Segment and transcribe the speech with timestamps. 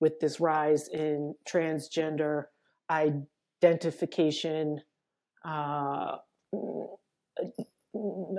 [0.00, 2.44] with this rise in transgender
[2.90, 4.80] identification.
[5.44, 6.16] Uh,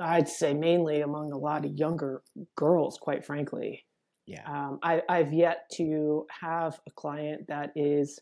[0.02, 2.24] I'd say mainly among a lot of younger
[2.55, 3.86] girls, quite frankly.
[4.26, 4.44] Yeah.
[4.46, 8.20] Um, I, I've yet to have a client that is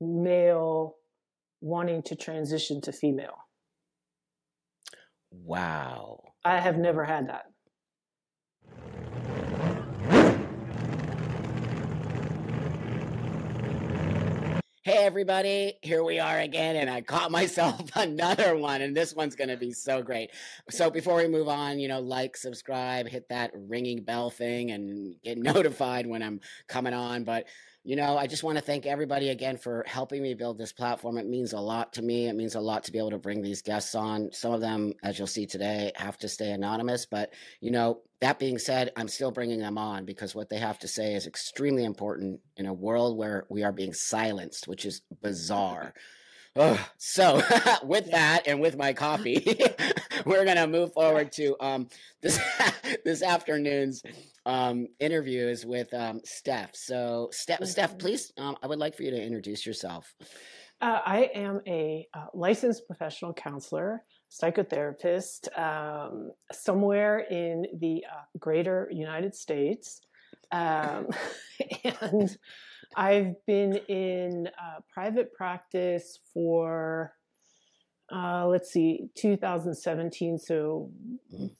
[0.00, 0.96] male
[1.60, 3.36] wanting to transition to female.
[5.30, 6.22] Wow.
[6.44, 7.49] I have never had that.
[14.90, 19.36] Hey, everybody, here we are again, and I caught myself another one, and this one's
[19.36, 20.32] going to be so great.
[20.68, 25.14] So, before we move on, you know, like, subscribe, hit that ringing bell thing, and
[25.22, 27.22] get notified when I'm coming on.
[27.22, 27.46] But
[27.82, 31.16] you know, I just want to thank everybody again for helping me build this platform.
[31.16, 32.26] It means a lot to me.
[32.26, 34.30] It means a lot to be able to bring these guests on.
[34.32, 37.06] Some of them, as you'll see today, have to stay anonymous.
[37.06, 40.78] But, you know, that being said, I'm still bringing them on because what they have
[40.80, 45.00] to say is extremely important in a world where we are being silenced, which is
[45.00, 45.28] mm-hmm.
[45.28, 45.94] bizarre.
[46.56, 46.78] Ugh.
[46.98, 47.40] So,
[47.84, 49.58] with that and with my coffee,
[50.26, 51.88] we're gonna move forward to um,
[52.22, 52.40] this
[53.04, 54.02] this afternoon's
[54.46, 56.74] um, interviews with um, Steph.
[56.74, 60.12] So, Steph, Steph, please, um, I would like for you to introduce yourself.
[60.80, 68.88] Uh, I am a uh, licensed professional counselor, psychotherapist, um, somewhere in the uh, greater
[68.90, 70.00] United States.
[70.50, 71.08] Um,
[71.84, 72.36] and
[72.96, 77.12] I've been in uh, private practice for,
[78.12, 80.38] uh, let's see, 2017.
[80.38, 80.90] So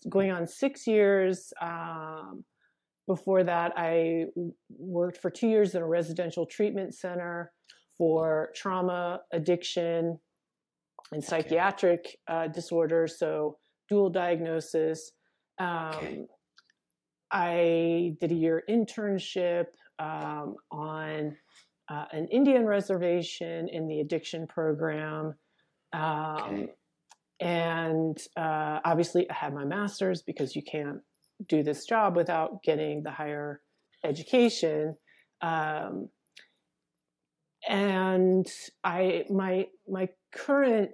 [0.09, 1.53] going on six years.
[1.61, 2.45] Um,
[3.07, 4.27] before that, I
[4.69, 7.53] worked for two years in a residential treatment center
[7.99, 10.19] for trauma, addiction,
[11.13, 13.19] and psychiatric uh, disorders.
[13.19, 13.59] So
[13.89, 15.11] dual diagnosis.
[15.59, 16.27] Um, okay.
[17.33, 19.67] I did a year internship
[20.01, 21.37] um, on
[21.89, 25.35] uh, an Indian reservation in the addiction program.
[25.93, 26.69] Um, okay.
[27.41, 30.99] And uh, obviously, I had my master's because you can't
[31.49, 33.61] do this job without getting the higher
[34.05, 34.97] education.
[35.41, 36.09] Um,
[37.69, 38.47] and
[38.85, 40.91] I, my, my current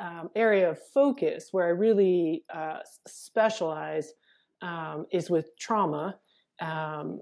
[0.00, 4.12] um, area of focus, where I really uh, specialize,
[4.62, 6.16] um, is with trauma.
[6.60, 7.20] Um,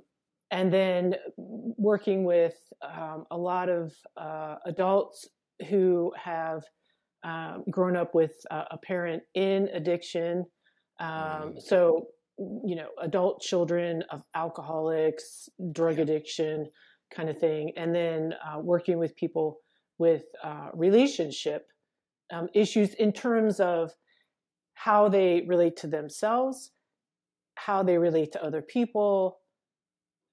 [0.53, 5.27] and then working with um, a lot of uh, adults
[5.71, 6.63] who have
[7.25, 10.45] um, grown up with uh, a parent in addiction.
[11.01, 11.62] Um, mm.
[11.62, 12.09] so,
[12.39, 16.69] you know, adult children of alcoholics, drug addiction
[17.15, 17.73] kind of thing.
[17.77, 19.59] And then uh, working with people
[19.99, 21.69] with uh, relationship
[22.31, 23.93] um, issues in terms of
[24.75, 26.73] how they relate to themselves,
[27.55, 29.39] how they relate to other people,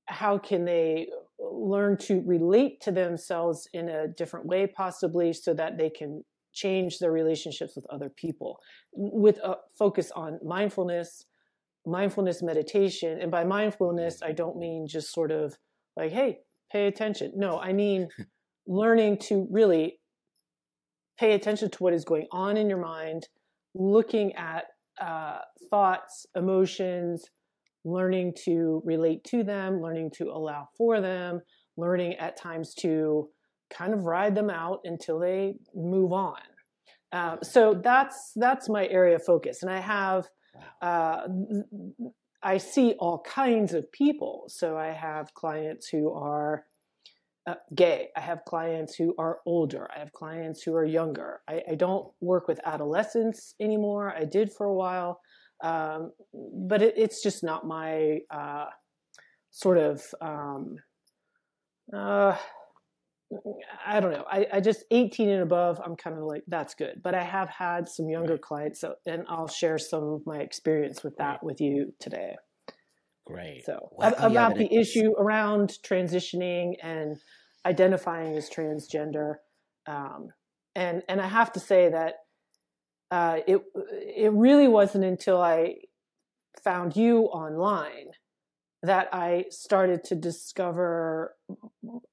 [0.10, 1.08] how can they
[1.40, 7.00] learn to relate to themselves in a different way possibly so that they can change
[7.00, 8.60] their relationships with other people?
[8.92, 11.26] With a focus on mindfulness
[11.86, 15.56] mindfulness meditation and by mindfulness i don't mean just sort of
[15.96, 16.40] like hey
[16.72, 17.32] pay attention.
[17.36, 18.10] No i mean
[18.68, 20.00] learning to really
[21.18, 23.28] pay attention to what is going on in your mind
[23.74, 24.66] looking at
[25.02, 25.40] uh,
[25.70, 27.26] thoughts emotions
[27.92, 31.42] learning to relate to them, learning to allow for them,
[31.78, 33.30] learning at times to
[33.70, 36.42] kind of ride them out until they move on.
[37.12, 40.28] Um, so that's that's my area of focus, and I have
[40.82, 41.28] uh,
[42.44, 44.46] I see all kinds of people.
[44.48, 46.66] So I have clients who are
[47.48, 48.10] uh, gay.
[48.16, 49.88] I have clients who are older.
[49.96, 51.42] I have clients who are younger.
[51.48, 54.14] I, I don't work with adolescents anymore.
[54.16, 55.20] I did for a while.
[55.62, 56.12] Um,
[56.68, 58.66] but it, it's just not my uh,
[59.52, 60.78] sort of, um,
[61.94, 62.36] uh,
[63.86, 64.26] I don't know.
[64.30, 67.02] I, I, just 18 and above, I'm kind of like, that's good.
[67.04, 71.04] But I have had some younger clients, so, and I'll share some of my experience
[71.04, 72.36] with that with you today.
[73.28, 73.66] Great.
[73.66, 77.18] So, well, about the issue around transitioning and
[77.66, 79.36] identifying as transgender.
[79.86, 80.30] Um,
[80.74, 82.16] and, and I have to say that
[83.12, 85.76] uh, it it really wasn't until I
[86.64, 88.12] found you online
[88.84, 91.36] that I started to discover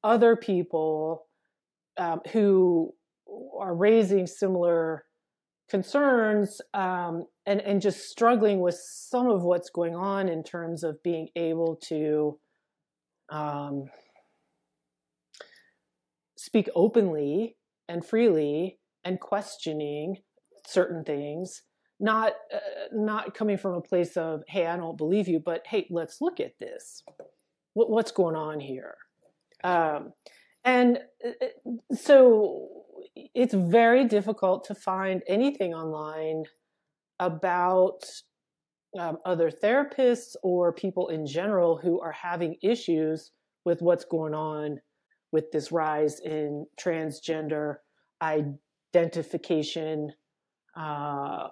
[0.03, 1.27] other people
[1.97, 2.93] um, who
[3.59, 5.05] are raising similar
[5.69, 11.03] concerns um, and and just struggling with some of what's going on in terms of
[11.03, 12.39] being able to
[13.29, 13.91] um,
[16.37, 17.57] speak openly
[17.89, 20.17] and freely and questioning
[20.67, 21.63] certain things
[21.99, 22.59] not uh,
[22.93, 26.41] not coming from a place of hey i don't believe you but hey let's look
[26.41, 27.03] at this
[27.75, 28.97] what, what's going on here
[29.65, 30.13] Um,
[30.65, 31.47] and uh,
[31.95, 32.69] so
[33.35, 36.45] it's very difficult to find anything online
[37.21, 38.05] about
[38.99, 43.33] um, other therapists or people in general who are having issues
[43.65, 44.81] with what's going on
[45.33, 47.77] with this rise in transgender
[48.23, 50.13] identification.
[50.77, 51.49] Uh,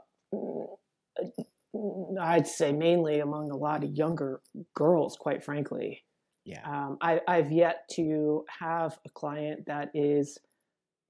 [2.21, 4.41] I'd say mainly among a lot of younger
[4.75, 6.05] girls, quite frankly.
[6.45, 6.63] Yeah.
[6.65, 10.39] Um, I, I've yet to have a client that is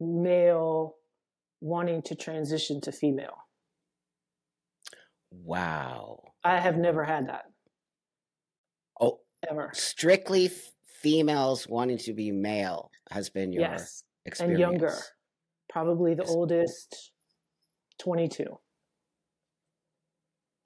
[0.00, 0.94] male
[1.60, 3.36] wanting to transition to female.
[5.32, 6.20] Wow.
[6.44, 7.44] I have never had that.
[9.00, 9.20] Oh,
[9.50, 9.70] ever.
[9.74, 10.72] Strictly f-
[11.02, 14.04] females wanting to be male has been your yes.
[14.24, 14.52] experience.
[14.52, 14.94] And younger.
[15.68, 16.32] Probably the yes.
[16.32, 17.12] oldest
[17.98, 18.44] 22.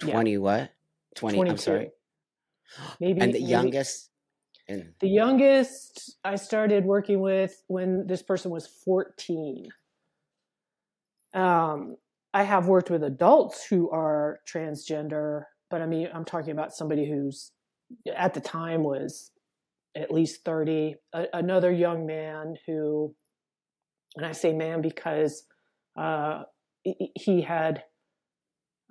[0.00, 0.38] 20 yeah.
[0.38, 0.70] what?
[1.16, 1.50] 20 22.
[1.50, 1.90] I'm sorry.
[3.00, 4.10] Maybe and the maybe, youngest
[4.68, 9.68] and the youngest I started working with when this person was 14.
[11.34, 11.96] Um,
[12.34, 17.08] I have worked with adults who are transgender, but I mean, I'm talking about somebody
[17.08, 17.52] who's
[18.14, 19.30] at the time was
[19.96, 20.96] at least 30.
[21.14, 23.14] A, another young man who,
[24.16, 25.44] and I say man because
[25.98, 26.42] uh,
[26.84, 27.84] he had,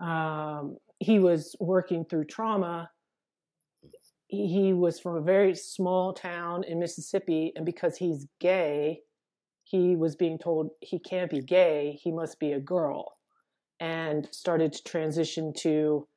[0.01, 2.89] um, he was working through trauma
[4.27, 9.01] he was from a very small town in Mississippi, and because he's gay,
[9.63, 13.17] he was being told he can't be gay, he must be a girl,
[13.79, 16.07] and started to transition to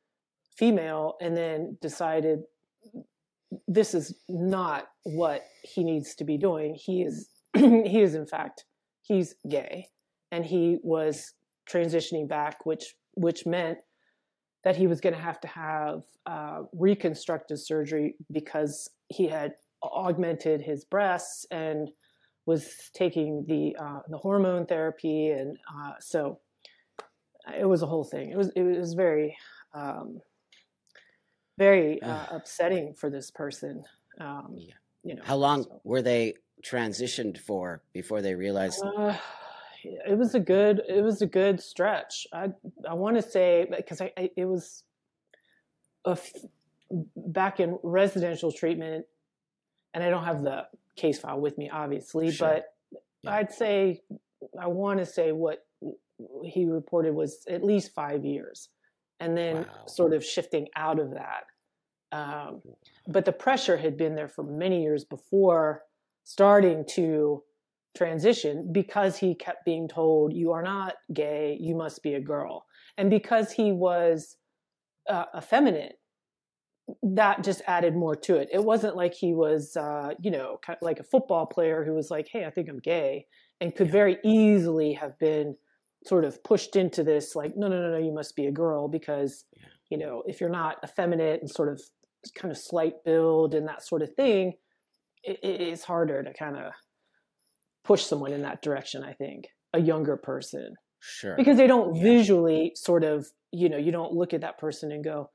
[0.56, 2.40] female, and then decided
[3.66, 6.74] this is not what he needs to be doing.
[6.74, 8.64] He is he is in fact
[9.02, 9.86] he's gay,
[10.32, 11.34] and he was
[11.70, 13.78] transitioning back, which which meant
[14.64, 20.60] that he was going to have to have uh, reconstructive surgery because he had augmented
[20.60, 21.88] his breasts and
[22.46, 26.40] was taking the uh, the hormone therapy, and uh, so
[27.58, 28.30] it was a whole thing.
[28.30, 29.36] It was it was very
[29.74, 30.20] um,
[31.58, 33.84] very uh, upsetting for this person.
[34.20, 34.74] Um, yeah.
[35.02, 35.80] You know, how long so.
[35.84, 38.84] were they transitioned for before they realized?
[39.84, 42.26] It was a good it was a good stretch.
[42.32, 42.48] I
[42.88, 44.84] I want to say because I, I, it was
[47.16, 49.06] back in residential treatment,
[49.94, 50.66] and I don't have the
[50.96, 52.48] case file with me, obviously, sure.
[52.48, 53.34] but yeah.
[53.34, 54.02] I'd say
[54.60, 55.64] I want to say what
[56.44, 58.68] he reported was at least five years,
[59.20, 59.86] and then wow.
[59.86, 61.44] sort of shifting out of that.
[62.12, 62.62] Um,
[63.06, 65.82] but the pressure had been there for many years before
[66.24, 67.42] starting to
[67.96, 72.66] transition because he kept being told, You are not gay, you must be a girl.
[72.96, 74.36] And because he was
[75.08, 75.94] uh, effeminate,
[77.02, 78.48] that just added more to it.
[78.52, 81.94] It wasn't like he was, uh, you know, kind of like a football player who
[81.94, 83.26] was like, Hey, I think I'm gay,
[83.60, 83.92] and could yeah.
[83.92, 85.56] very easily have been
[86.06, 88.88] sort of pushed into this, like, No, no, no, no, you must be a girl
[88.88, 89.64] because, yeah.
[89.90, 91.80] you know, if you're not effeminate and sort of
[92.34, 94.54] kind of slight build and that sort of thing,
[95.22, 96.72] it, it's harder to kind of
[97.84, 100.74] push someone in that direction i think a younger person.
[101.00, 101.34] Sure.
[101.36, 102.02] Because they don't yeah.
[102.02, 105.30] visually sort of you know you don't look at that person and go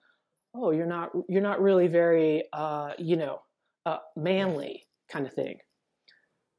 [0.55, 3.39] oh you're not you're not really very uh you know
[3.85, 5.57] uh manly kind of thing.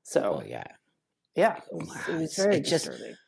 [0.03, 0.65] So oh, yeah.
[1.35, 2.99] yeah it was, it was very it disturbing.
[3.01, 3.21] just,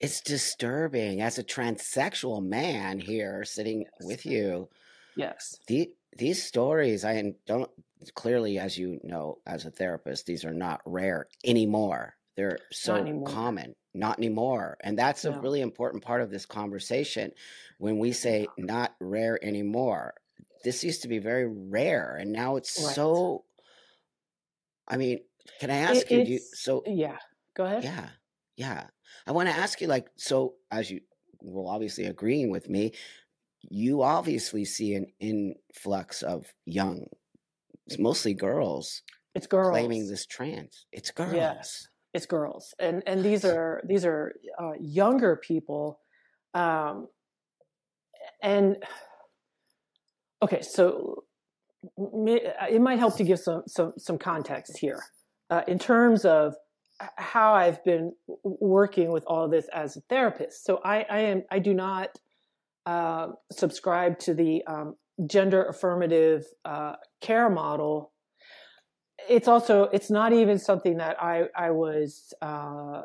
[0.00, 4.68] it's disturbing as a transsexual man here sitting with you
[5.16, 7.70] yes the, these stories i don't
[8.10, 12.14] clearly, as you know, as a therapist, these are not rare anymore.
[12.36, 14.78] They're so common, not anymore.
[14.80, 17.32] And that's a really important part of this conversation.
[17.78, 20.14] When we say not rare anymore,
[20.64, 22.16] this used to be very rare.
[22.18, 22.94] And now it's right.
[22.94, 23.44] so.
[24.88, 25.20] I mean,
[25.60, 26.40] can I ask it, you, you?
[26.54, 27.18] So, yeah,
[27.54, 27.84] go ahead.
[27.84, 28.08] Yeah.
[28.56, 28.86] Yeah.
[29.26, 31.00] I want to ask you, like, so as you
[31.42, 32.92] will obviously agreeing with me,
[33.70, 37.06] you obviously see an influx of young
[37.86, 39.02] it's mostly girls.
[39.34, 40.86] It's girls claiming this trans.
[40.92, 41.34] It's girls.
[41.34, 46.00] Yes, it's girls, and and these are these are uh, younger people,
[46.54, 47.08] um,
[48.42, 48.76] and
[50.42, 51.24] okay, so
[51.98, 55.02] it might help to give some some some context here
[55.50, 56.54] uh, in terms of
[57.16, 58.12] how I've been
[58.44, 60.64] working with all this as a therapist.
[60.64, 62.16] So I, I am I do not
[62.86, 64.94] uh, subscribe to the um,
[65.26, 68.12] gender affirmative uh, care model
[69.28, 73.02] it's also it's not even something that i i was uh,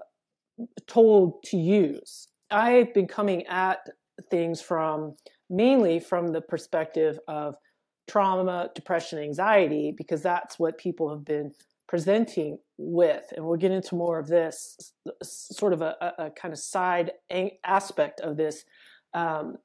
[0.88, 3.80] told to use i've been coming at
[4.32, 5.16] things from
[5.50, 7.56] mainly from the perspective of
[8.08, 11.52] trauma depression anxiety because that's what people have been
[11.88, 14.78] presenting with, and we'll get into more of this,
[15.24, 17.12] sort of a, a, kind of side
[17.64, 18.66] aspect of this.
[19.14, 19.58] Um,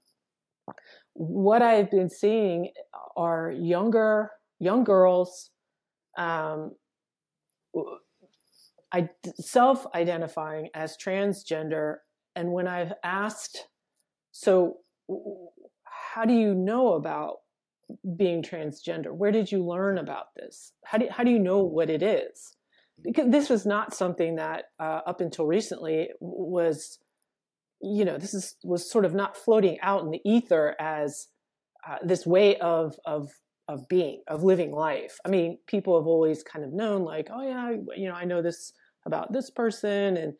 [1.14, 2.70] what I've been seeing
[3.16, 5.50] are younger young girls
[6.16, 6.72] um,
[8.92, 11.96] I, self-identifying as transgender,
[12.36, 13.68] and when I've asked,
[14.30, 14.78] so
[15.84, 17.36] how do you know about
[18.16, 19.12] being transgender?
[19.12, 20.72] Where did you learn about this?
[20.84, 22.56] How do how do you know what it is?
[23.02, 26.98] Because this was not something that uh, up until recently was,
[27.82, 31.28] you know, this is was sort of not floating out in the ether as
[31.86, 33.30] uh, this way of of
[33.68, 35.18] of being of living life.
[35.24, 38.42] I mean, people have always kind of known, like, oh yeah, you know, I know
[38.42, 38.72] this
[39.04, 40.34] about this person, and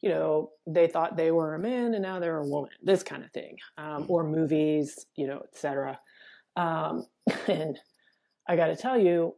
[0.00, 2.70] you know, they thought they were a man and now they're a woman.
[2.82, 5.98] This kind of thing, um, or movies, you know, etc.
[6.56, 7.06] Um,
[7.48, 7.78] and
[8.48, 9.34] I got to tell you,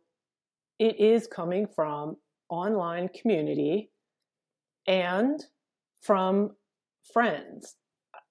[0.78, 2.16] it is coming from
[2.48, 3.90] online community
[4.86, 5.44] and
[6.00, 6.56] from
[7.12, 7.76] friends.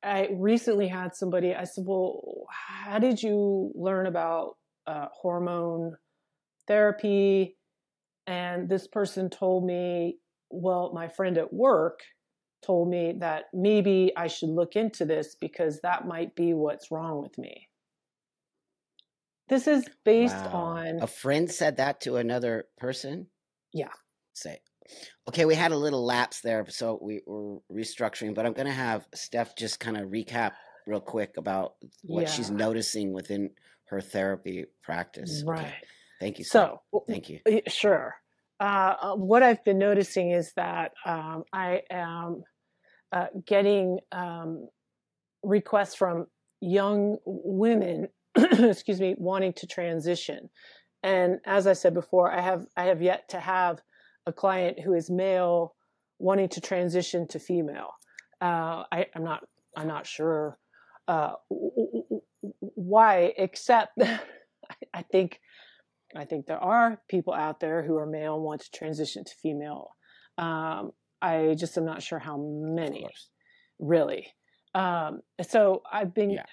[0.04, 4.56] I recently had somebody, I said, Well, how did you learn about
[4.88, 5.96] uh, hormone
[6.68, 7.58] therapy?
[8.28, 10.18] And this person told me,
[10.50, 12.00] Well, my friend at work
[12.66, 17.22] told me that maybe I should look into this because that might be what's wrong
[17.22, 17.70] with me.
[19.48, 20.52] This is based wow.
[20.52, 23.28] on a friend said that to another person.
[23.74, 23.92] Yeah.
[24.34, 24.60] Say,
[25.28, 28.34] okay, we had a little lapse there, so we were restructuring.
[28.34, 30.54] But I'm going to have Steph just kind of recap
[30.88, 32.30] real quick about what yeah.
[32.30, 33.52] she's noticing within
[33.86, 35.44] her therapy practice.
[35.46, 35.60] Right.
[35.60, 35.74] Okay.
[36.20, 36.46] Thank you.
[36.46, 37.40] So, thank you.
[37.68, 38.16] Sure.
[38.60, 42.44] Uh, uh, what I've been noticing is that um, I am
[43.14, 44.68] uh, getting um,
[45.44, 46.28] requests from
[46.60, 50.50] young women excuse me, wanting to transition.
[51.04, 53.82] And as I said before, I have I have yet to have
[54.26, 55.76] a client who is male
[56.20, 57.92] wanting to transition to female.
[58.42, 59.44] Uh, I, am not
[59.76, 60.58] I'm not sure
[61.08, 61.34] uh,
[62.60, 63.98] why, except
[64.94, 65.40] I think
[66.16, 69.32] I think there are people out there who are male and want to transition to
[69.42, 69.90] female.
[70.38, 73.08] Um, I just am not sure how many,
[73.78, 74.28] really.
[74.74, 76.46] Um, so I've been yeah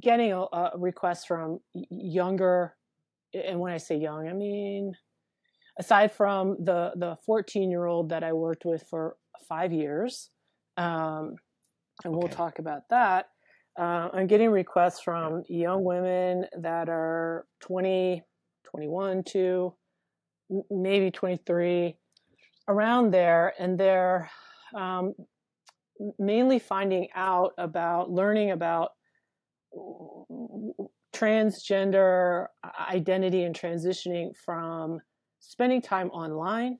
[0.00, 2.74] getting a, a request from younger,
[3.34, 4.92] and when I say young, I mean
[5.78, 9.16] aside from the the 14 year old that I worked with for
[9.48, 10.30] five years,
[10.76, 11.36] um,
[12.04, 13.26] and we'll talk about that.
[13.78, 18.22] Uh, I'm getting requests from young women that are 20,
[18.64, 19.72] 21 to
[20.68, 21.96] maybe 23,
[22.66, 24.30] around there, and they're
[24.74, 25.14] um,
[26.18, 28.92] mainly finding out about, learning about
[31.14, 32.46] transgender
[32.90, 34.98] identity and transitioning from
[35.40, 36.78] spending time online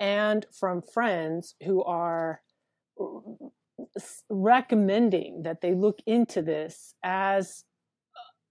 [0.00, 2.40] and from friends who are
[4.28, 7.64] recommending that they look into this as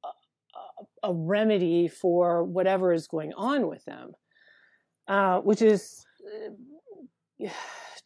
[0.04, 4.12] a, a remedy for whatever is going on with them,
[5.08, 7.50] uh, which is uh,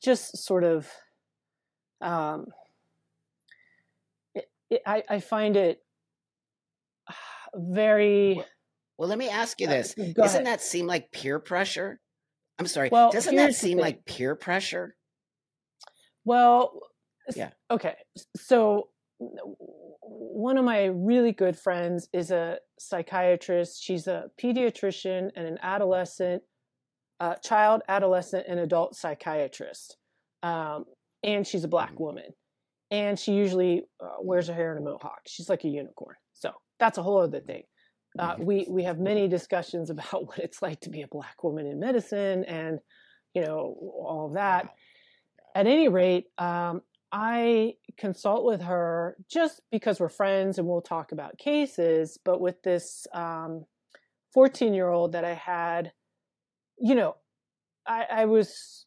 [0.01, 0.89] just sort of
[2.01, 2.47] um,
[4.85, 5.81] I, I find it
[7.53, 8.43] very.
[8.97, 10.45] Well, let me ask you uh, this: uh, Doesn't ahead.
[10.45, 11.99] that seem like peer pressure?
[12.59, 12.89] I'm sorry.
[12.91, 14.95] Well, doesn't that seem like peer pressure?
[16.23, 16.79] Well,
[17.35, 17.51] yeah.
[17.69, 17.95] Okay,
[18.37, 23.83] so one of my really good friends is a psychiatrist.
[23.83, 26.43] She's a pediatrician and an adolescent,
[27.19, 29.97] uh, child, adolescent, and adult psychiatrist.
[30.43, 30.85] Um,
[31.23, 32.03] and she's a black mm-hmm.
[32.03, 32.25] woman
[32.91, 35.21] and she usually uh, wears her hair in a mohawk.
[35.27, 36.15] She's like a unicorn.
[36.33, 37.63] So that's a whole other thing.
[38.17, 41.65] Uh, we we have many discussions about what it's like to be a black woman
[41.65, 42.79] in medicine, and
[43.33, 44.73] you know all of that.
[45.55, 46.81] At any rate, um,
[47.11, 52.19] I consult with her just because we're friends and we'll talk about cases.
[52.23, 53.65] But with this um,
[54.33, 55.93] 14 year old that I had,
[56.77, 57.15] you know,
[57.87, 58.85] I, I was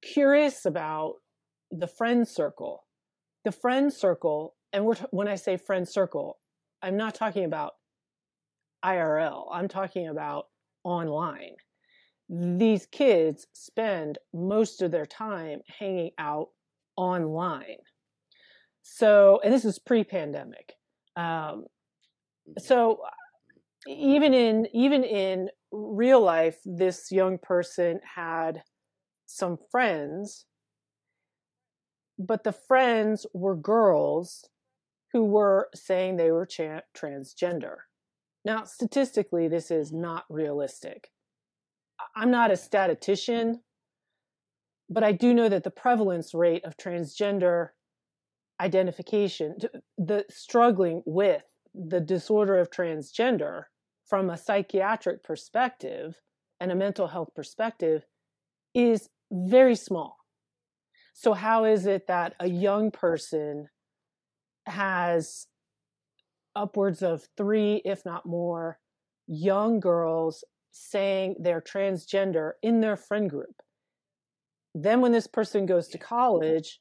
[0.00, 1.16] curious about
[1.70, 2.86] the friend circle.
[3.44, 6.38] The friend circle, and we're t- when I say friend circle,
[6.82, 7.74] I'm not talking about
[8.84, 9.46] IRL.
[9.52, 10.46] I'm talking about
[10.84, 11.56] online.
[12.28, 16.48] These kids spend most of their time hanging out
[16.96, 17.78] online.
[18.82, 20.74] So, and this is pre-pandemic.
[21.16, 21.66] Um,
[22.58, 23.00] so,
[23.86, 28.62] even in even in real life, this young person had
[29.26, 30.44] some friends
[32.20, 34.44] but the friends were girls
[35.12, 37.76] who were saying they were cha- transgender.
[38.44, 41.10] Now, statistically, this is not realistic.
[42.16, 43.60] I'm not a statistician,
[44.88, 47.68] but I do know that the prevalence rate of transgender
[48.60, 49.56] identification,
[49.98, 51.42] the struggling with
[51.74, 53.64] the disorder of transgender
[54.06, 56.16] from a psychiatric perspective
[56.58, 58.04] and a mental health perspective
[58.74, 60.16] is very small.
[61.14, 63.68] So, how is it that a young person
[64.66, 65.46] has
[66.56, 68.78] upwards of three, if not more,
[69.26, 73.62] young girls saying they're transgender in their friend group?
[74.74, 76.80] Then, when this person goes to college,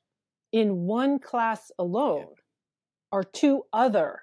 [0.52, 2.28] in one class alone
[3.12, 4.22] are two other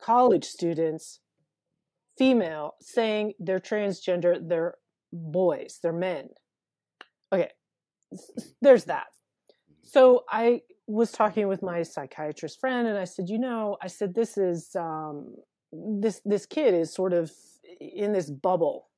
[0.00, 1.20] college students,
[2.16, 4.74] female, saying they're transgender, they're
[5.12, 6.28] boys, they're men.
[7.32, 7.50] Okay,
[8.60, 9.06] there's that.
[9.06, 9.88] Mm-hmm.
[9.88, 14.14] So I was talking with my psychiatrist friend, and I said, you know, I said
[14.14, 15.34] this is um,
[15.70, 17.30] this this kid is sort of
[17.80, 18.88] in this bubble,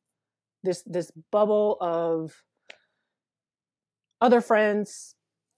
[0.63, 2.43] this this bubble of
[4.21, 5.17] other friends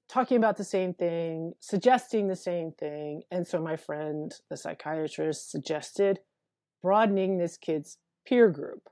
[0.09, 3.23] talking about the same thing, suggesting the same thing.
[3.31, 6.21] And so my friend, the psychiatrist, suggested
[6.83, 8.89] broadening this kid's peer group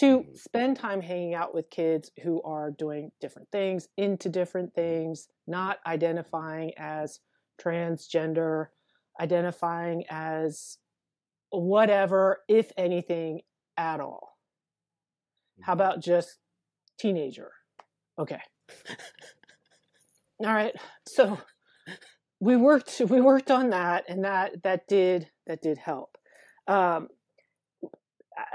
[0.00, 0.34] to mm-hmm.
[0.34, 5.78] spend time hanging out with kids who are doing different things, into different things, not
[5.86, 7.20] identifying as
[7.60, 8.68] transgender,
[9.20, 10.78] identifying as
[11.50, 13.42] whatever, if anything,
[13.76, 14.38] at all.
[15.62, 15.82] How mm-hmm.
[15.82, 16.38] about just
[16.98, 17.50] teenager?
[18.18, 18.40] Okay.
[20.40, 20.74] All right.
[21.06, 21.38] So
[22.40, 26.16] we worked we worked on that and that that did that did help.
[26.66, 27.08] Um,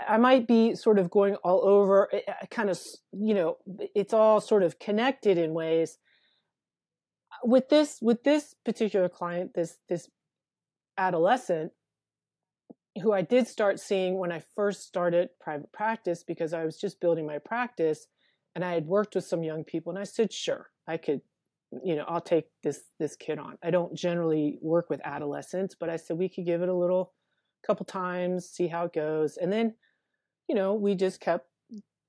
[0.07, 2.79] I might be sort of going all over eh, eh, kind of
[3.11, 3.57] you know
[3.93, 5.97] it's all sort of connected in ways
[7.43, 10.09] with this with this particular client this this
[10.97, 11.71] adolescent
[13.01, 17.01] who I did start seeing when I first started private practice because I was just
[17.01, 18.07] building my practice
[18.55, 21.21] and I had worked with some young people and I said sure I could
[21.83, 23.57] you know, I'll take this this kid on.
[23.63, 27.13] I don't generally work with adolescents, but I said we could give it a little
[27.65, 29.37] couple times, see how it goes.
[29.37, 29.75] And then,
[30.47, 31.47] you know, we just kept,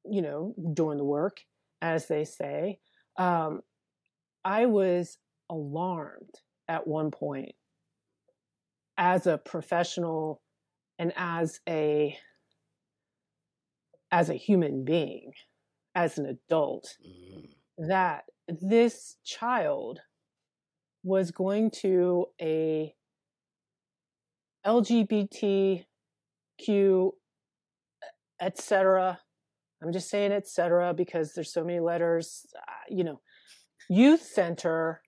[0.04, 1.40] you know, doing the work,
[1.80, 2.78] as they say.
[3.18, 3.62] Um,
[4.44, 5.18] I was
[5.50, 7.54] alarmed at one point
[8.98, 10.42] as a professional
[10.98, 12.16] and as a
[14.12, 15.32] as a human being,
[15.94, 17.48] as an adult, mm.
[17.76, 20.00] that this child
[21.02, 22.94] was going to a
[24.66, 25.84] LGBTQ,
[28.40, 29.20] etc.
[29.82, 30.94] I'm just saying etc.
[30.94, 33.20] because there's so many letters, uh, you know,
[33.88, 35.02] youth center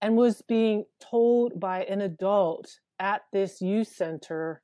[0.00, 4.62] and was being told by an adult at this youth center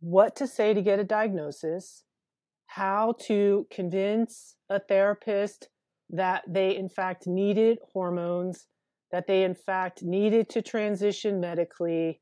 [0.00, 2.04] what to say to get a diagnosis,
[2.66, 5.68] how to convince a therapist
[6.10, 8.66] that they in fact needed hormones,
[9.12, 12.20] that they in fact needed to transition medically,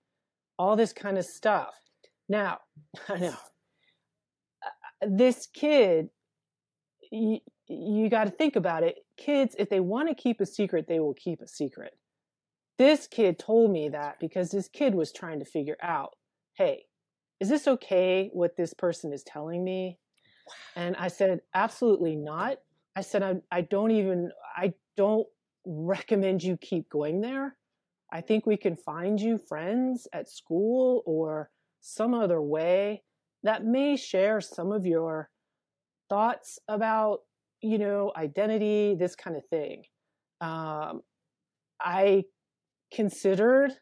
[0.58, 1.74] all this kind of stuff.
[2.28, 2.58] Now,
[3.08, 3.28] I know
[4.64, 6.08] uh, this kid,
[7.10, 7.38] you,
[7.68, 8.96] you got to think about it.
[9.16, 11.96] Kids, if they want to keep a secret, they will keep a secret.
[12.78, 16.14] This kid told me that because this kid was trying to figure out
[16.56, 16.86] hey,
[17.40, 19.98] is this okay what this person is telling me?
[20.74, 22.58] And I said, absolutely not.
[22.94, 25.26] I said, I, I don't even, I don't
[25.66, 27.55] recommend you keep going there.
[28.12, 33.02] I think we can find you friends at school or some other way
[33.42, 35.30] that may share some of your
[36.08, 37.20] thoughts about,
[37.60, 39.84] you know, identity, this kind of thing.
[40.40, 41.02] Um,
[41.80, 42.24] I
[42.92, 43.72] considered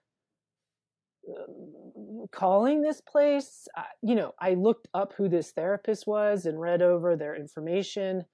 [1.29, 3.69] uh, calling this place.
[3.77, 8.25] Uh, you know, I looked up who this therapist was and read over their information.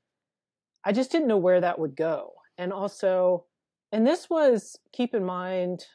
[0.84, 2.32] I just didn't know where that would go.
[2.58, 3.46] And also,
[3.92, 5.86] and this was, keep in mind,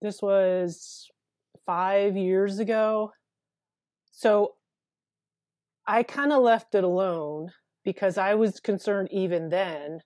[0.00, 1.08] this was
[1.64, 3.12] five years ago.
[4.10, 4.54] So
[5.86, 7.48] I kind of left it alone
[7.84, 10.00] because I was concerned even then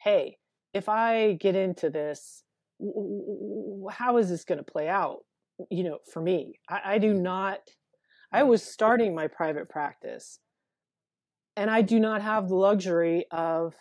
[0.00, 0.38] hey,
[0.72, 2.42] if I get into this,
[3.90, 5.18] how is this going to play out?
[5.70, 7.20] You know, for me, I, I do mm.
[7.20, 7.58] not,
[8.32, 10.38] I was starting my private practice
[11.56, 13.74] and I do not have the luxury of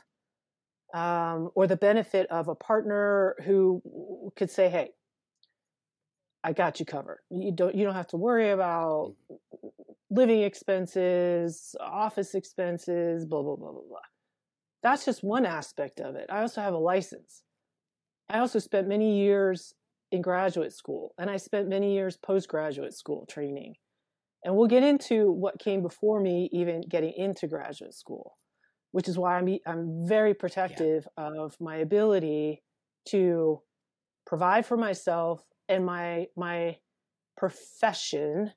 [0.93, 3.81] um, or the benefit of a partner who
[4.35, 4.91] could say, "Hey,
[6.43, 7.19] I got you covered.
[7.29, 9.15] You don't you don't have to worry about
[10.09, 13.99] living expenses, office expenses, blah blah blah blah blah."
[14.81, 16.27] That's just one aspect of it.
[16.29, 17.43] I also have a license.
[18.29, 19.73] I also spent many years
[20.11, 23.75] in graduate school, and I spent many years postgraduate school training.
[24.43, 28.37] And we'll get into what came before me even getting into graduate school,
[28.91, 31.31] which is why I'm, I'm very protective yeah.
[31.37, 32.63] of my ability
[33.09, 33.61] to
[34.25, 36.77] provide for myself and my, my
[37.37, 38.51] profession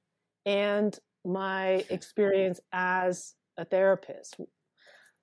[0.47, 4.37] and my experience as a therapist.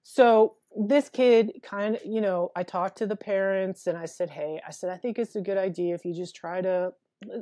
[0.03, 4.29] So this kid kind of, you know, I talked to the parents and I said,
[4.29, 6.91] Hey, I said, I think it's a good idea if you just try to,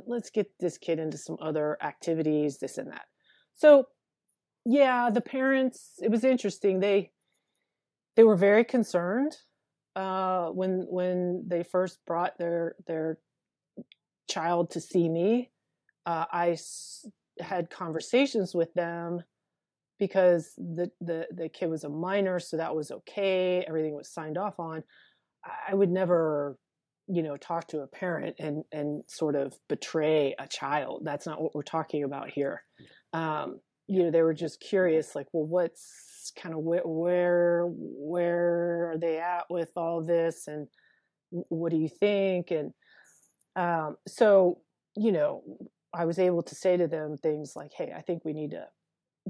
[0.06, 3.04] let's get this kid into some other activities, this and that.
[3.54, 3.86] So
[4.64, 6.80] yeah, the parents, it was interesting.
[6.80, 7.12] They,
[8.18, 9.36] they were very concerned,
[9.94, 13.16] uh, when, when they first brought their, their
[14.28, 15.52] child to see me.
[16.04, 17.06] Uh, I s-
[17.38, 19.22] had conversations with them
[20.00, 23.64] because the, the, the kid was a minor, so that was okay.
[23.68, 24.82] Everything was signed off on.
[25.68, 26.58] I would never,
[27.06, 31.02] you know, talk to a parent and, and sort of betray a child.
[31.04, 32.64] That's not what we're talking about here.
[33.12, 38.92] Um, you know, they were just curious, like, well, what's kind of where, where, where
[38.92, 40.46] are they at with all this?
[40.46, 40.68] And
[41.30, 42.50] what do you think?
[42.50, 42.72] And,
[43.56, 44.58] um, so,
[44.96, 45.42] you know,
[45.94, 48.66] I was able to say to them things like, "Hey, I think we need to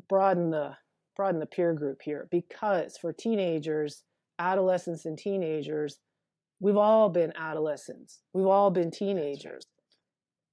[0.09, 0.77] broaden the
[1.17, 4.05] broaden the peer group here because for teenagers,
[4.39, 5.99] adolescents and teenagers,
[6.61, 8.21] we've all been adolescents.
[8.33, 9.65] We've all been teenagers.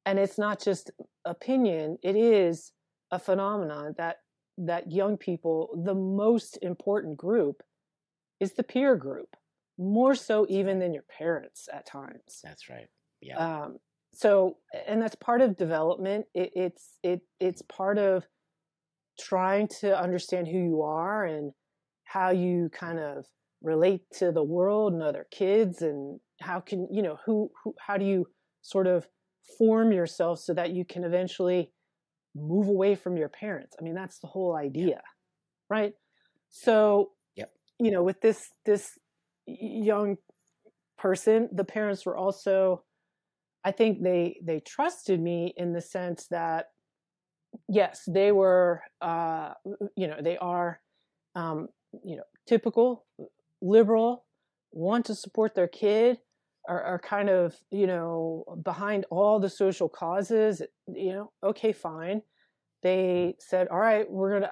[0.05, 0.91] And it's not just
[1.23, 2.71] opinion, it is
[3.11, 4.17] a phenomenon that
[4.57, 7.61] that young people, the most important group
[8.39, 9.35] is the peer group,
[9.77, 12.39] more so even than your parents at times.
[12.43, 12.87] That's right.
[13.21, 13.37] Yeah.
[13.37, 13.77] Um,
[14.13, 16.25] so, and that's part of development.
[16.33, 18.25] It, it's it it's part of
[19.19, 21.51] trying to understand who you are and
[22.05, 23.25] how you kind of
[23.61, 27.97] relate to the world and other kids and how can you know who, who how
[27.97, 28.27] do you
[28.61, 29.07] sort of
[29.57, 31.71] form yourself so that you can eventually
[32.35, 35.01] move away from your parents i mean that's the whole idea yeah.
[35.69, 35.93] right
[36.49, 37.51] so yep.
[37.79, 38.89] you know with this this
[39.47, 40.17] young
[40.97, 42.83] person the parents were also
[43.63, 46.65] i think they they trusted me in the sense that
[47.67, 49.53] yes, they were, uh,
[49.95, 50.79] you know, they are,
[51.35, 51.67] um,
[52.03, 53.05] you know, typical
[53.61, 54.25] liberal,
[54.71, 56.17] want to support their kid,
[56.67, 60.61] are, are, kind of, you know, behind all the social causes.
[60.87, 62.21] You know, okay, fine.
[62.83, 64.51] They said, all right, we're gonna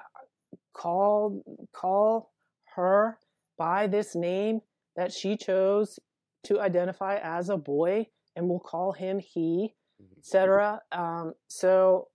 [0.73, 2.34] call call
[2.76, 3.17] her
[3.58, 4.62] by this name
[4.95, 5.99] that she chose
[6.45, 10.19] to identify as a boy, and we'll call him he, mm-hmm.
[10.19, 10.82] etc.
[10.91, 12.10] Um, so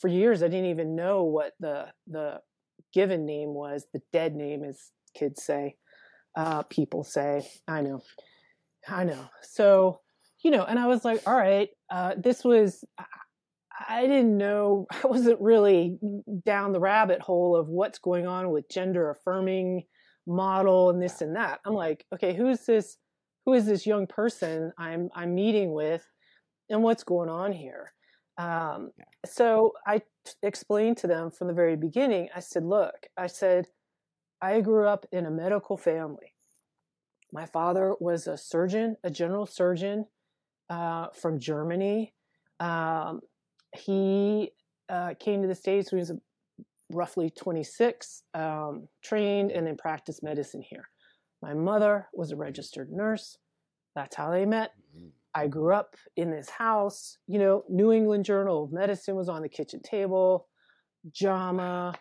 [0.00, 2.40] for years I didn't even know what the the
[2.92, 5.76] given name was, the dead name, as kids say,
[6.36, 7.48] uh, people say.
[7.66, 8.02] I know,
[8.90, 9.28] I know.
[9.42, 10.00] So
[10.42, 12.84] you know, and I was like, all right, uh, this was.
[13.88, 14.86] I didn't know.
[15.04, 15.98] I wasn't really
[16.44, 19.84] down the rabbit hole of what's going on with gender affirming
[20.26, 21.60] model and this and that.
[21.64, 22.96] I'm like, okay, who's this?
[23.46, 26.06] Who is this young person I'm I'm meeting with,
[26.70, 27.92] and what's going on here?
[28.36, 28.92] Um,
[29.26, 30.02] so I
[30.42, 32.28] explained to them from the very beginning.
[32.34, 33.66] I said, "Look, I said,
[34.40, 36.34] I grew up in a medical family.
[37.32, 40.06] My father was a surgeon, a general surgeon
[40.70, 42.14] uh, from Germany.
[42.60, 43.20] Um,
[43.76, 44.52] he
[44.88, 46.12] uh, came to the states when he was
[46.90, 50.88] roughly 26, um, trained and then practiced medicine here.
[51.42, 53.36] My mother was a registered nurse.
[53.94, 54.70] That's how they met.
[54.96, 55.08] Mm-hmm.
[55.34, 59.42] I grew up in this house, you know, New England Journal of Medicine was on
[59.42, 60.48] the kitchen table,
[61.12, 61.94] JAMA,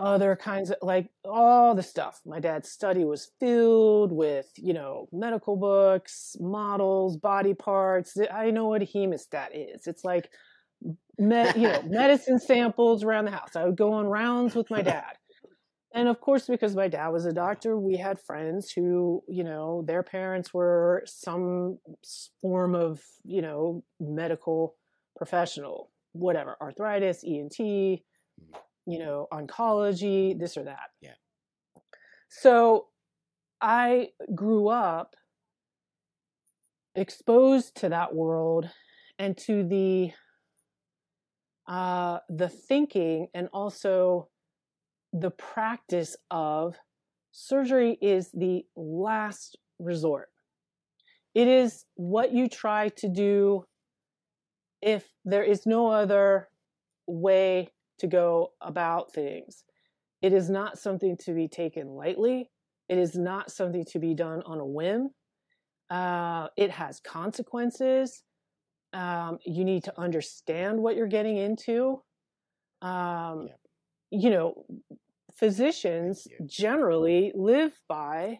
[0.00, 2.20] other kinds of like all the stuff.
[2.26, 8.16] My dad's study was filled with, you know, medical books, models, body parts.
[8.32, 9.86] I know what a hemostat is.
[9.86, 10.30] It's like,
[11.18, 13.56] med, you know, medicine samples around the house.
[13.56, 15.16] I would go on rounds with my dad
[15.94, 19.82] and of course because my dad was a doctor we had friends who you know
[19.86, 21.78] their parents were some
[22.42, 24.74] form of you know medical
[25.16, 28.58] professional whatever arthritis ent mm-hmm.
[28.86, 31.10] You know oncology this or that yeah
[32.28, 32.86] so
[33.60, 35.16] i grew up
[36.94, 38.68] exposed to that world
[39.18, 40.12] and to the
[41.66, 44.28] uh the thinking and also
[45.12, 46.76] the practice of
[47.30, 50.28] surgery is the last resort.
[51.34, 53.64] It is what you try to do
[54.82, 56.48] if there is no other
[57.06, 59.64] way to go about things.
[60.22, 62.50] It is not something to be taken lightly.
[62.88, 65.10] It is not something to be done on a whim.
[65.90, 68.22] Uh, it has consequences.
[68.92, 72.02] Um, you need to understand what you're getting into.
[72.82, 73.48] Um.
[74.16, 74.64] You know,
[75.36, 78.38] physicians generally live by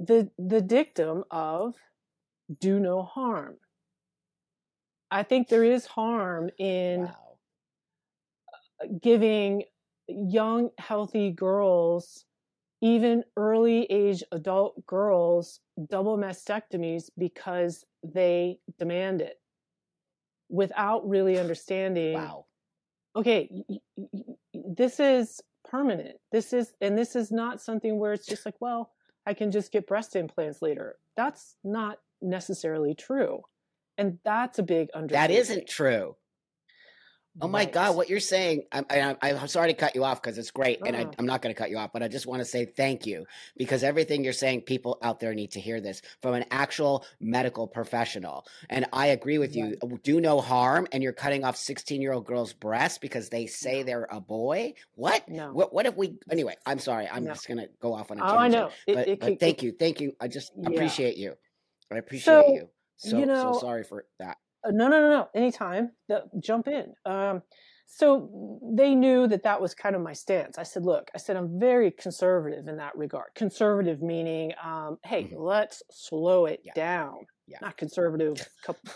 [0.00, 1.74] the the dictum of
[2.58, 3.56] do no harm.
[5.10, 7.25] I think there is harm in wow.
[9.00, 9.64] Giving
[10.08, 12.24] young, healthy girls,
[12.80, 19.40] even early age adult girls, double mastectomies because they demand it
[20.48, 22.14] without really understanding.
[22.14, 22.46] Wow.
[23.16, 23.50] Okay,
[24.52, 26.18] this is permanent.
[26.30, 28.92] This is, and this is not something where it's just like, well,
[29.26, 30.96] I can just get breast implants later.
[31.16, 33.42] That's not necessarily true.
[33.98, 35.14] And that's a big under.
[35.14, 36.16] That isn't true.
[37.40, 40.38] Oh my God, what you're saying, I'm, I'm, I'm sorry to cut you off because
[40.38, 40.80] it's great.
[40.84, 41.22] And I, am uh-huh.
[41.22, 43.82] not going to cut you off, but I just want to say thank you because
[43.82, 48.46] everything you're saying, people out there need to hear this from an actual medical professional.
[48.70, 49.76] And I agree with you.
[50.02, 50.88] Do no harm.
[50.92, 54.74] And you're cutting off 16 year old girls' breasts because they say they're a boy.
[54.94, 55.28] What?
[55.28, 55.52] No.
[55.52, 57.06] What, what if we, anyway, I'm sorry.
[57.06, 57.32] I'm no.
[57.32, 58.38] just going to go off on a tangent.
[58.38, 58.70] Oh, I know.
[58.86, 59.72] It, but, it, but it, thank you.
[59.72, 60.14] Thank you.
[60.20, 60.70] I just yeah.
[60.70, 61.34] appreciate you.
[61.92, 62.68] I appreciate so, you.
[62.96, 64.38] So, you know, so sorry for that.
[64.64, 65.28] Uh, no, no, no, no.
[65.34, 65.92] Anytime.
[66.40, 66.92] jump in.
[67.04, 67.42] Um,
[67.86, 70.58] so they knew that that was kind of my stance.
[70.58, 73.28] I said, look, I said, I'm very conservative in that regard.
[73.36, 75.40] Conservative meaning, um, hey, mm-hmm.
[75.40, 76.72] let's slow it yeah.
[76.74, 77.58] down yeah.
[77.62, 78.48] not conservative,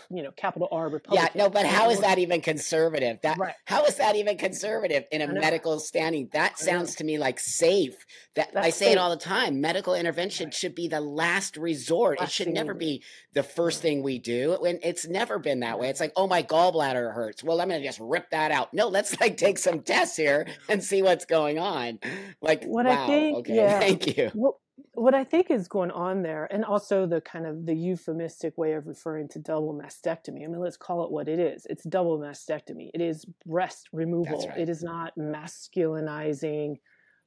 [0.09, 1.29] you know, capital R Republican.
[1.33, 3.19] Yeah, no, but how is that even conservative?
[3.23, 3.53] That right.
[3.65, 6.29] how is that even conservative in a medical standing?
[6.33, 7.95] That sounds to me like safe.
[8.35, 8.93] That That's I say safe.
[8.93, 9.61] it all the time.
[9.61, 10.53] Medical intervention right.
[10.53, 12.19] should be the last resort.
[12.19, 14.57] Last it should never be the first thing we do.
[14.59, 15.89] When it's never been that way.
[15.89, 17.43] It's like, oh, my gallbladder hurts.
[17.43, 18.73] Well, I'm gonna just rip that out.
[18.73, 21.99] No, let's like take some tests here and see what's going on.
[22.41, 23.79] Like, what wow, I think, okay, yeah.
[23.79, 24.31] thank you.
[24.33, 24.59] Well,
[24.93, 28.73] what I think is going on there, and also the kind of the euphemistic way
[28.73, 30.43] of referring to double mastectomy.
[30.43, 31.65] I mean, let's call it what it is.
[31.69, 32.89] It's double mastectomy.
[32.93, 34.47] It is breast removal.
[34.47, 34.59] Right.
[34.59, 36.75] It is not masculinizing,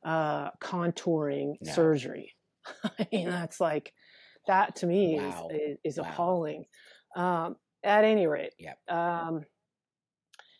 [0.04, 1.72] uh, contouring no.
[1.72, 2.34] surgery.
[2.84, 3.92] I mean, that's like
[4.46, 5.48] that to me wow.
[5.50, 6.08] is is, wow.
[6.08, 6.64] appalling.
[7.16, 8.78] Um, at any rate, yep.
[8.88, 9.44] um,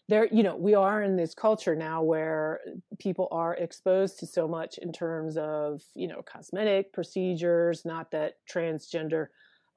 [0.08, 2.60] there you know we are in this culture now where
[2.98, 8.34] people are exposed to so much in terms of you know cosmetic procedures not that
[8.52, 9.28] transgender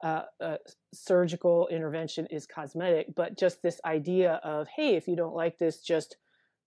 [0.04, 0.56] uh, uh,
[0.94, 5.80] surgical intervention is cosmetic but just this idea of hey if you don't like this
[5.80, 6.16] just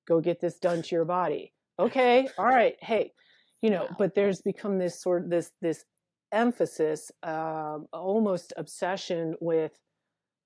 [0.07, 1.53] go get this done to your body.
[1.79, 3.13] Okay all right hey
[3.61, 5.85] you know but there's become this sort of this this
[6.31, 9.79] emphasis um, almost obsession with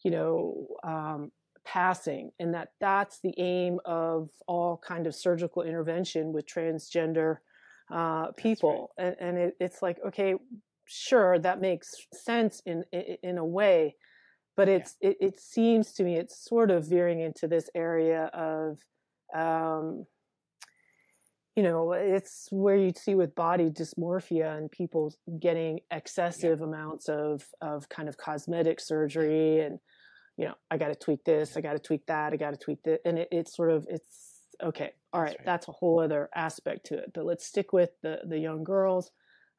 [0.04, 1.32] you know um,
[1.66, 7.38] passing and that that's the aim of all kind of surgical intervention with transgender
[7.94, 9.16] uh, people right.
[9.20, 10.36] and, and it, it's like okay
[10.86, 13.96] sure that makes sense in in, in a way
[14.56, 15.10] but it's yeah.
[15.10, 18.80] it, it, seems to me it's sort of veering into this area of
[19.36, 20.06] um,
[21.56, 26.66] you know it's where you see with body dysmorphia and people getting excessive yeah.
[26.66, 29.80] amounts of of kind of cosmetic surgery and
[30.38, 32.58] you know, I got to tweak this, I got to tweak that, I got to
[32.58, 34.92] tweak that, and it, it's sort of it's okay.
[35.14, 35.46] All right, that's, right.
[35.46, 37.12] that's a whole other aspect to it.
[37.14, 39.12] But let's stick with the the young girls.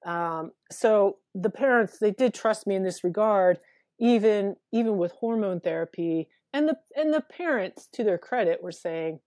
[0.05, 3.59] Um, so the parents they did trust me in this regard,
[3.99, 9.21] even even with hormone therapy, and the and the parents, to their credit, were saying,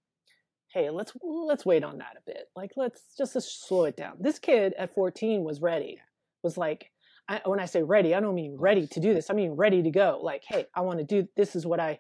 [0.73, 2.49] "Hey, let's let's wait on that a bit.
[2.55, 5.99] Like let's just, just slow it down." This kid at 14 was ready.
[6.43, 6.91] Was like,
[7.29, 9.29] I, when I say ready, I don't mean ready to do this.
[9.29, 10.19] I mean ready to go.
[10.21, 11.55] Like, hey, I want to do this.
[11.55, 11.99] Is what I,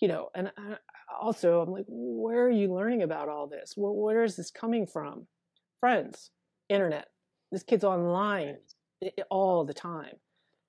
[0.00, 0.30] you know.
[0.34, 0.76] And I,
[1.20, 3.74] also, I'm like, where are you learning about all this?
[3.76, 5.26] Well, where is this coming from?
[5.78, 6.30] Friends,
[6.70, 7.08] internet.
[7.52, 8.56] This kid's online
[9.30, 10.14] all the time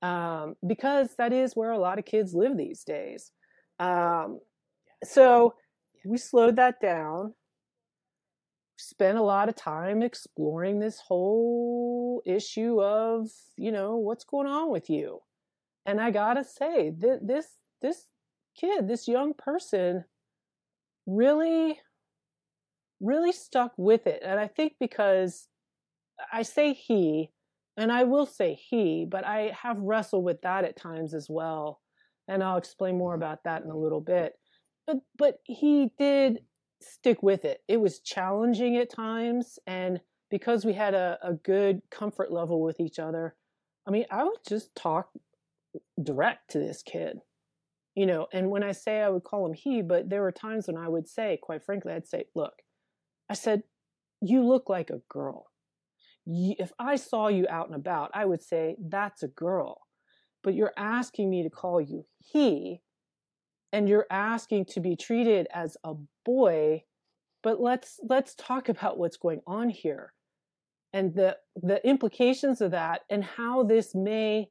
[0.01, 3.31] um, because that is where a lot of kids live these days.
[3.79, 4.39] Um,
[5.03, 5.53] so
[6.05, 7.33] we slowed that down
[8.83, 14.69] spent a lot of time exploring this whole issue of, you know, what's going on
[14.69, 15.19] with you.
[15.85, 17.47] And I got to say, th- this
[17.81, 18.07] this
[18.59, 20.05] kid, this young person
[21.05, 21.79] really
[22.99, 24.21] really stuck with it.
[24.23, 25.47] And I think because
[26.31, 27.31] I say he,
[27.75, 31.81] and I will say he, but I have wrestled with that at times as well.
[32.29, 33.23] And I'll explain more mm-hmm.
[33.23, 34.33] about that in a little bit.
[34.85, 36.39] But but he did
[36.83, 37.61] stick with it.
[37.67, 39.59] It was challenging at times.
[39.67, 43.35] And because we had a, a good comfort level with each other,
[43.87, 45.09] I mean, I would just talk
[46.01, 47.19] direct to this kid,
[47.95, 48.27] you know.
[48.31, 50.87] And when I say I would call him he, but there were times when I
[50.87, 52.53] would say, quite frankly, I'd say, look,
[53.29, 53.63] I said,
[54.21, 55.47] you look like a girl.
[56.25, 59.81] If I saw you out and about, I would say, that's a girl.
[60.41, 62.81] But you're asking me to call you he
[63.73, 66.83] and you're asking to be treated as a boy
[67.43, 70.13] but let's let's talk about what's going on here
[70.93, 74.49] and the the implications of that and how this may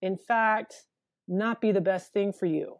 [0.00, 0.84] in fact
[1.26, 2.76] not be the best thing for you.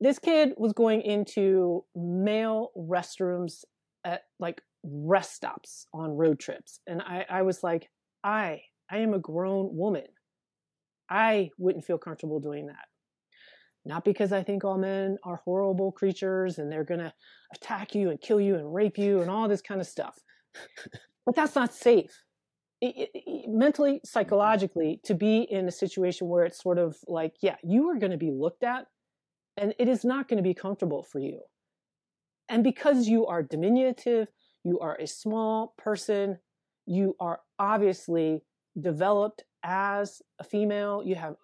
[0.00, 3.64] This kid was going into male restrooms
[4.04, 7.90] at like rest stops on road trips and i i was like
[8.24, 10.06] i i am a grown woman.
[11.12, 12.86] I wouldn't feel comfortable doing that
[13.84, 17.12] not because I think all men are horrible creatures and they're going to
[17.54, 20.18] attack you and kill you and rape you and all this kind of stuff.
[21.26, 22.22] but that's not safe.
[22.80, 24.06] It, it, it, mentally, mm-hmm.
[24.06, 28.12] psychologically, to be in a situation where it's sort of like, yeah, you are going
[28.12, 28.86] to be looked at
[29.56, 31.40] and it is not going to be comfortable for you.
[32.48, 34.28] And because you are diminutive,
[34.64, 36.38] you are a small person,
[36.86, 38.42] you are obviously
[38.80, 41.36] developed as a female, you have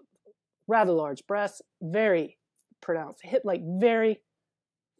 [0.67, 2.39] rather large breasts, very
[2.81, 4.21] pronounced, hip, like very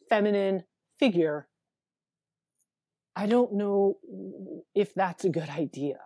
[0.09, 0.63] feminine
[0.99, 1.47] figure.
[3.15, 3.97] I don't know
[4.75, 5.97] if that's a good idea.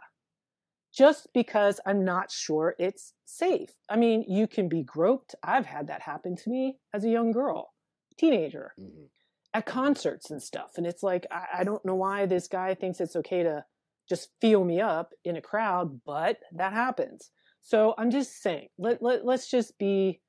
[0.93, 3.69] Just because I'm not sure it's safe.
[3.89, 5.35] I mean, you can be groped.
[5.41, 7.71] I've had that happen to me as a young girl,
[8.17, 9.05] teenager, mm-hmm.
[9.53, 10.71] at concerts and stuff.
[10.75, 13.63] And it's like, I, I don't know why this guy thinks it's okay to
[14.09, 17.31] just feel me up in a crowd, but that happens.
[17.61, 20.19] So I'm just saying, let, let let's just be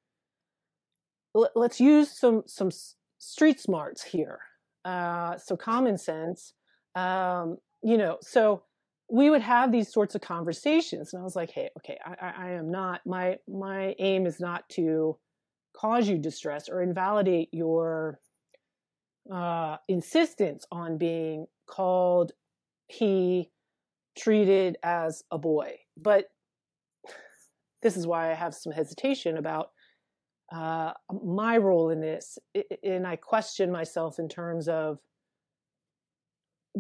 [1.35, 2.71] let, us use some some
[3.19, 4.41] street smarts here.
[4.85, 6.53] Uh, so common sense,
[6.95, 8.19] um, you know.
[8.21, 8.65] So
[9.11, 12.49] we would have these sorts of conversations, and I was like, hey, okay, I, I,
[12.49, 15.17] I am not my my aim is not to
[15.75, 18.21] cause you distress or invalidate your
[19.33, 22.33] uh, insistence on being called
[22.89, 23.51] he
[24.19, 26.27] treated as a boy but
[27.83, 29.71] this is why I have some hesitation about
[30.53, 30.93] uh,
[31.23, 32.39] my role in this.
[32.83, 34.99] And I question myself in terms of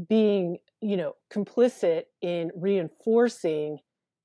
[0.08, 3.78] being, you know, complicit in reinforcing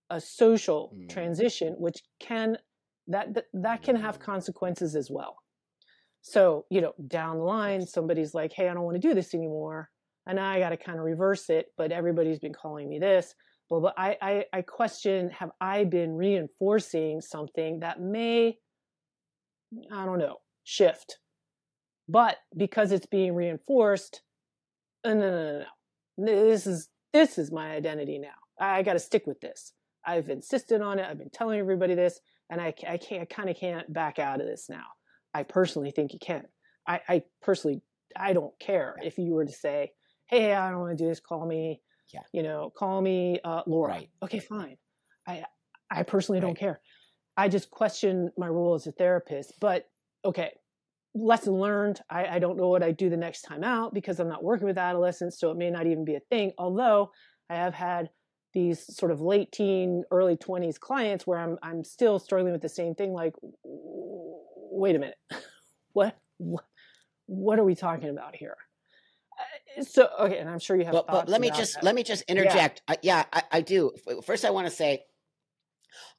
[0.09, 1.09] a social mm.
[1.09, 2.57] transition, which can
[3.07, 5.37] that, that that can have consequences as well.
[6.21, 9.33] So, you know, down the line, somebody's like, "Hey, I don't want to do this
[9.33, 9.89] anymore,"
[10.25, 11.67] and I got to kind of reverse it.
[11.77, 13.33] But everybody's been calling me this
[13.69, 18.57] but I, I, I question have I been reinforcing something that may,
[19.91, 21.19] I don't know, shift.
[22.07, 24.21] But because it's being reinforced,
[25.03, 25.65] uh, no, no, no,
[26.17, 26.49] no.
[26.49, 28.29] This is this is my identity now.
[28.59, 29.73] I, I got to stick with this.
[30.05, 31.05] I've insisted on it.
[31.05, 34.39] I've been telling everybody this, and I, I can't, I kind of can't back out
[34.39, 34.85] of this now.
[35.33, 36.45] I personally think you can.
[36.87, 37.81] I, I personally,
[38.15, 39.91] I don't care if you were to say,
[40.27, 41.19] "Hey, I don't want to do this.
[41.19, 41.81] Call me
[42.13, 42.21] yeah.
[42.31, 43.91] You know, call me uh, Laura.
[43.91, 44.09] Right.
[44.23, 44.77] Okay, fine.
[45.27, 45.43] I
[45.89, 46.47] I personally right.
[46.47, 46.81] don't care.
[47.35, 49.53] I just question my role as a therapist.
[49.59, 49.89] But
[50.25, 50.51] okay,
[51.13, 52.01] lesson learned.
[52.09, 54.67] I, I don't know what I do the next time out because I'm not working
[54.67, 56.51] with adolescents, so it may not even be a thing.
[56.57, 57.11] Although
[57.49, 58.09] I have had
[58.53, 62.69] these sort of late teen, early 20s clients where I'm I'm still struggling with the
[62.69, 63.13] same thing.
[63.13, 65.17] Like, wait a minute,
[65.93, 66.65] what what
[67.25, 68.55] what are we talking about here?
[69.83, 71.83] So okay and i'm sure you have but, but let me just that.
[71.83, 73.91] let me just interject yeah, I, yeah I, I, do
[74.23, 75.03] first i want to say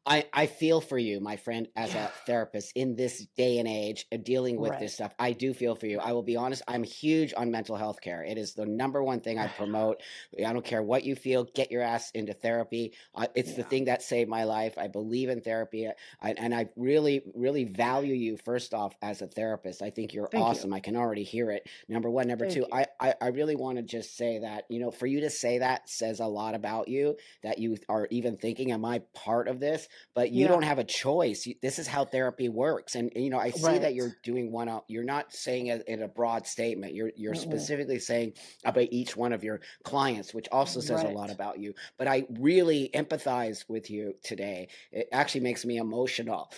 [0.09, 2.07] I, I feel for you, my friend, as yeah.
[2.07, 4.81] a therapist in this day and age uh, dealing with right.
[4.81, 5.13] this stuff.
[5.19, 5.99] I do feel for you.
[5.99, 8.25] I will be honest, I'm huge on mental health care.
[8.25, 10.01] It is the number one thing I promote.
[10.39, 12.95] I don't care what you feel, get your ass into therapy.
[13.15, 13.57] Uh, it's yeah.
[13.57, 14.79] the thing that saved my life.
[14.79, 15.89] I believe in therapy.
[16.23, 19.83] I, and I really, really value you, first off, as a therapist.
[19.83, 20.71] I think you're Thank awesome.
[20.71, 20.77] You.
[20.77, 21.69] I can already hear it.
[21.89, 22.29] Number one.
[22.29, 25.07] Number Thank two, I, I, I really want to just say that, you know, for
[25.07, 28.85] you to say that says a lot about you, that you are even thinking, am
[28.85, 29.89] I part of this?
[30.15, 30.49] but you yeah.
[30.49, 31.47] don't have a choice.
[31.63, 32.97] This is how therapy works.
[32.97, 33.83] And, you know, I see right.
[33.83, 34.85] that you're doing one out.
[34.89, 36.95] You're not saying it in a broad statement.
[36.95, 38.33] You're you're mm specifically saying
[38.65, 41.07] about each one of your clients, which also says right.
[41.07, 41.73] a lot about you.
[41.97, 44.69] But I really empathize with you today.
[44.91, 46.51] It actually makes me emotional.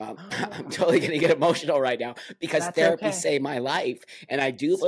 [0.00, 0.48] Um, oh.
[0.52, 3.16] I'm totally going to get emotional right now because That's therapy okay.
[3.16, 4.78] saved my life, and I do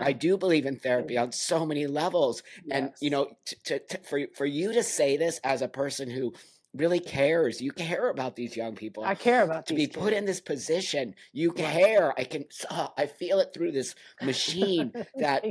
[0.00, 2.42] I do believe in therapy on so many levels.
[2.64, 2.76] Yes.
[2.76, 3.30] And you know,
[3.64, 6.34] to, to, for for you to say this as a person who
[6.74, 7.60] really cares.
[7.60, 9.04] You care about these young people.
[9.04, 9.96] I care about to be kids.
[9.96, 11.14] put in this position.
[11.32, 12.12] You care.
[12.18, 12.44] I can.
[12.70, 14.92] Uh, I feel it through this machine.
[15.16, 15.44] That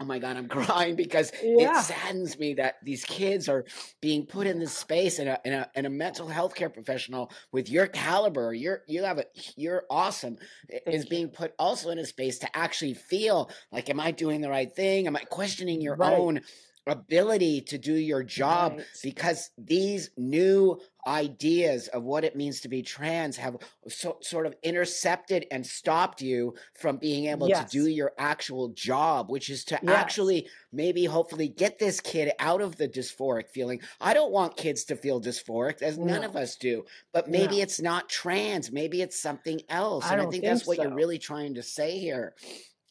[0.00, 1.80] oh my god, I'm crying because yeah.
[1.80, 3.64] it saddens me that these kids are
[4.00, 7.30] being put in this space and a, in a in a mental health care professional
[7.52, 8.52] with your caliber.
[8.52, 9.24] You're you have a
[9.56, 10.36] you're awesome.
[10.70, 11.10] Thank is you.
[11.10, 14.74] being put also in a space to actually feel like, am I doing the right
[14.74, 15.06] thing?
[15.06, 16.12] Am I questioning your right.
[16.12, 16.40] own
[16.86, 18.86] ability to do your job Right.
[19.02, 23.56] because these new ideas of what it means to be trans have
[23.88, 29.30] so, sort of intercepted and stopped you from being able to do your actual job
[29.30, 29.92] which is to Yes.
[29.92, 34.82] actually maybe hopefully get this kid out of the dysphoric feeling i don't want kids
[34.84, 37.62] to feel dysphoric as none of us do but maybe No.
[37.62, 40.78] it's not trans maybe it's something else I and i don't think think that's what
[40.78, 42.34] you're really trying to say here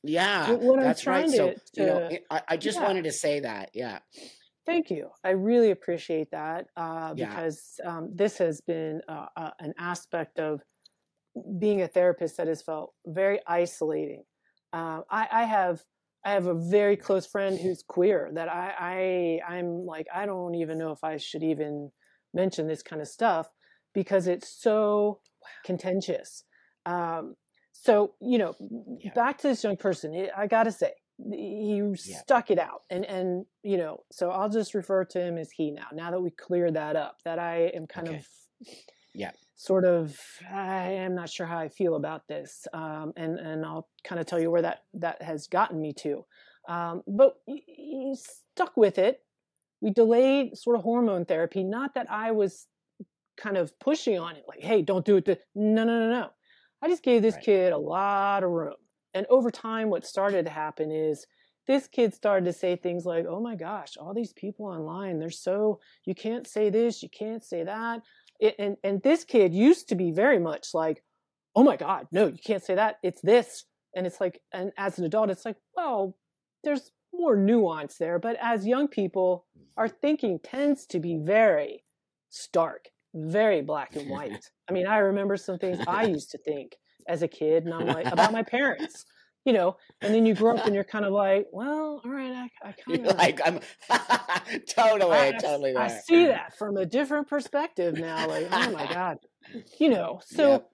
[0.06, 2.86] yeah What that's right trying so to you know I, I just yeah.
[2.86, 4.00] wanted to say that yeah
[4.66, 5.10] Thank you.
[5.24, 7.30] I really appreciate that uh, Yeah.
[7.30, 10.62] because um, this has been uh, uh, an aspect of
[11.60, 14.24] being a therapist that has felt very isolating.
[14.74, 15.84] Uh, I, I have
[16.26, 20.56] I have a very close friend who's queer that I, I I'm like I don't
[20.56, 21.92] even know if I should even
[22.34, 23.48] mention this kind of stuff
[23.94, 25.20] because it's so
[25.64, 26.44] contentious.
[26.88, 27.36] Um,
[27.82, 28.56] so you know,
[29.00, 29.14] Yeah.
[29.14, 30.30] back to this young person.
[30.36, 31.92] I gotta say, he Yeah.
[32.22, 35.72] stuck it out, and and you know, so I'll just refer to him as he
[35.72, 35.88] now.
[35.94, 38.18] Now that we clear that up, that I am kind Okay.
[38.20, 38.28] of
[39.14, 39.32] Yeah.
[39.56, 40.20] sort of
[40.50, 44.26] I am not sure how I feel about this, um, and and I'll kind of
[44.28, 46.26] tell you where that that has gotten me to.
[46.68, 49.24] Um, but he, he stuck with it.
[49.82, 51.64] We delayed sort of hormone therapy.
[51.64, 52.68] Not that I was
[53.38, 55.38] kind of pushing on it, like, "Hey, don't do it." To...
[55.54, 56.30] No, no, no, no.
[56.82, 57.44] I just gave this Right.
[57.44, 58.76] kid a lot of room,
[59.14, 61.26] and over time, what started to happen is
[61.68, 65.30] this kid started to say things like, "Oh my gosh, all these people online, they're
[65.30, 68.04] so you can't say this, you can't say that."
[68.40, 71.04] It, and and this kid used to be very much like,
[71.56, 73.00] "Oh my god, no, you can't say that.
[73.04, 73.66] It's this."
[73.96, 76.18] And it's like and as an adult it's like, "Well,
[76.64, 79.46] there's more nuance there, but as young people,
[79.78, 79.98] our mm-hmm.
[80.02, 81.86] thinking tends to be very
[82.30, 84.52] stark, very black and white.
[84.70, 86.76] I mean, I remember some things I used to think
[87.08, 89.06] as a kid and I'm like about my parents.
[89.48, 92.50] You know, and then you grow up and you're kind of like, well, all right,
[92.64, 93.60] I, I kind of like I'm
[94.68, 95.84] totally, I, totally there.
[95.84, 98.28] I see that from a different perspective now.
[98.28, 99.18] Like, oh my god,
[99.80, 100.20] you know.
[100.26, 100.70] So Yep.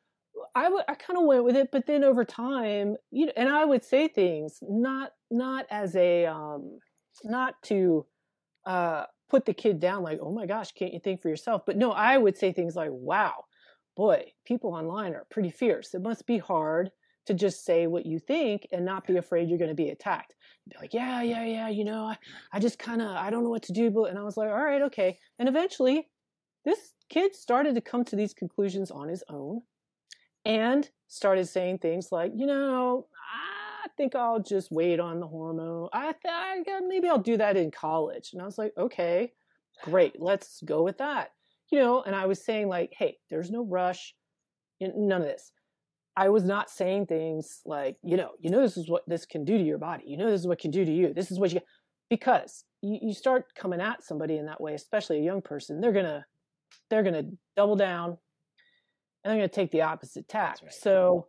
[0.56, 3.50] I w- I kind of went with it, but then over time, you know, and
[3.50, 6.80] I would say things not not as a um
[7.24, 8.06] not to
[8.66, 11.62] uh put the kid down like, oh my gosh, can't you think for yourself?
[11.66, 13.46] But no, I would say things like, wow,
[13.96, 15.94] boy, people online are pretty fierce.
[15.94, 16.92] It must be hard
[17.28, 20.36] to just say what you think and not be afraid you're going to be attacked.
[20.68, 22.18] Be like, yeah, yeah, yeah, you know, I,
[22.52, 24.50] I just kind of I don't know what to do, but and I was like,
[24.50, 25.18] all right, okay.
[25.40, 26.10] And eventually,
[26.66, 29.62] this kid started to come to these conclusions on his own
[30.44, 33.08] and started saying things like, you know,
[34.02, 35.88] think I'll just wait on the hormone.
[35.94, 38.32] I, th- I maybe I'll do that in college.
[38.34, 39.32] And I was like, okay,
[39.84, 41.30] great, let's go with that.
[41.72, 44.16] You know, and I was saying like, hey, there's no rush,
[44.80, 45.52] you know, none of this.
[46.18, 49.46] I was not saying things like, you know, you know, this is what this can
[49.46, 50.06] do to your body.
[50.08, 51.14] You know, this is what can do to you.
[51.14, 51.62] This is what you,
[52.10, 55.94] because you, you start coming at somebody in that way, especially a young person, they're
[55.94, 56.26] gonna,
[56.90, 57.26] they're gonna
[57.56, 58.18] double down,
[59.24, 60.58] and they're gonna take the opposite tack.
[60.64, 60.74] right.
[60.74, 61.28] So,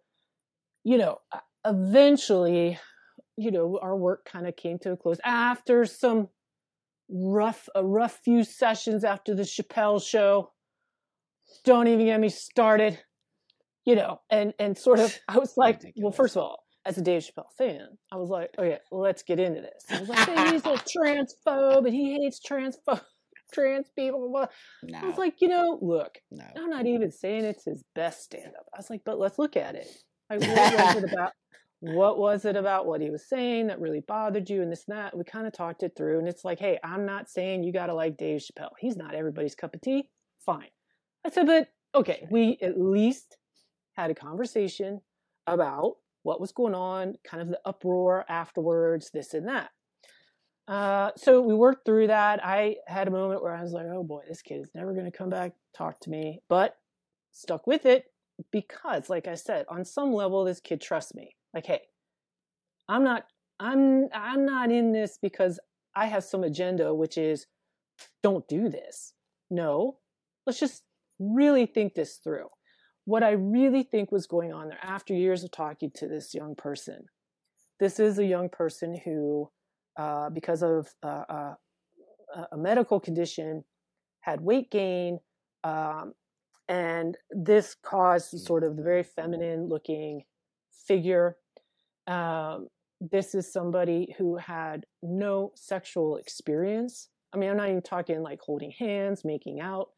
[0.85, 1.19] you know,
[1.65, 2.79] eventually,
[3.37, 6.29] you know, our work kind of came to a close after some
[7.09, 10.51] rough, a rough few sessions after the Chappelle show.
[11.65, 12.99] Don't even get me started
[13.85, 17.03] you know, and and sort of, I was like, well, first of all, as a
[17.03, 19.85] Dave Chappelle fan, I was like, okay, well, let's get into this.
[19.91, 20.69] I was like, hey, he's a
[21.49, 23.03] transphobe and he hates transphobe,
[23.53, 24.31] trans people.
[24.83, 26.45] No, I was like, you know, look, no.
[26.57, 28.67] I'm not even saying it's his best stand up.
[28.75, 29.89] I was like, but let's look at it.
[30.39, 31.33] What was it about?
[31.81, 34.97] What was it about what he was saying that really bothered you and this and
[34.97, 35.17] that?
[35.17, 37.87] We kind of talked it through, and it's like, hey, I'm not saying you got
[37.87, 38.71] to like Dave Chappelle.
[38.79, 40.09] He's not everybody's cup of tea.
[40.47, 40.69] Fine.
[41.25, 43.37] I said, but okay, we at least
[43.95, 45.01] had a conversation
[45.47, 49.71] about what was going on, kind of the uproar afterwards, this and that.
[50.69, 52.41] Uh, so we worked through that.
[52.45, 55.11] I had a moment where I was like, oh boy, this kid is never going
[55.11, 56.77] to come back, talk to me, but
[57.33, 58.05] stuck with it
[58.51, 61.37] because, like I said, on some level, this kid trusts me.
[61.55, 61.83] Like, hey,
[62.89, 63.25] I'm not,
[63.61, 65.61] I'm, I'm not in this because
[65.95, 67.47] I have some agenda, which is
[68.23, 69.13] don't do this.
[69.51, 69.99] No,
[70.47, 70.83] let's just
[71.19, 72.49] really think this through
[73.05, 76.55] what I really think was going on there after years of talking to this young
[76.55, 77.05] person.
[77.81, 79.51] This is a young person who,
[79.99, 81.55] uh, because of uh, uh,
[82.53, 83.65] a medical condition,
[84.21, 85.19] had weight gain,
[85.65, 86.13] um,
[86.69, 88.69] and this caused sort mm.
[88.69, 90.23] of the very feminine looking
[90.87, 91.37] figure.
[92.07, 92.69] Um,
[93.01, 97.09] this is somebody who had no sexual experience.
[97.33, 99.91] I mean, I'm not even talking like holding hands, making out.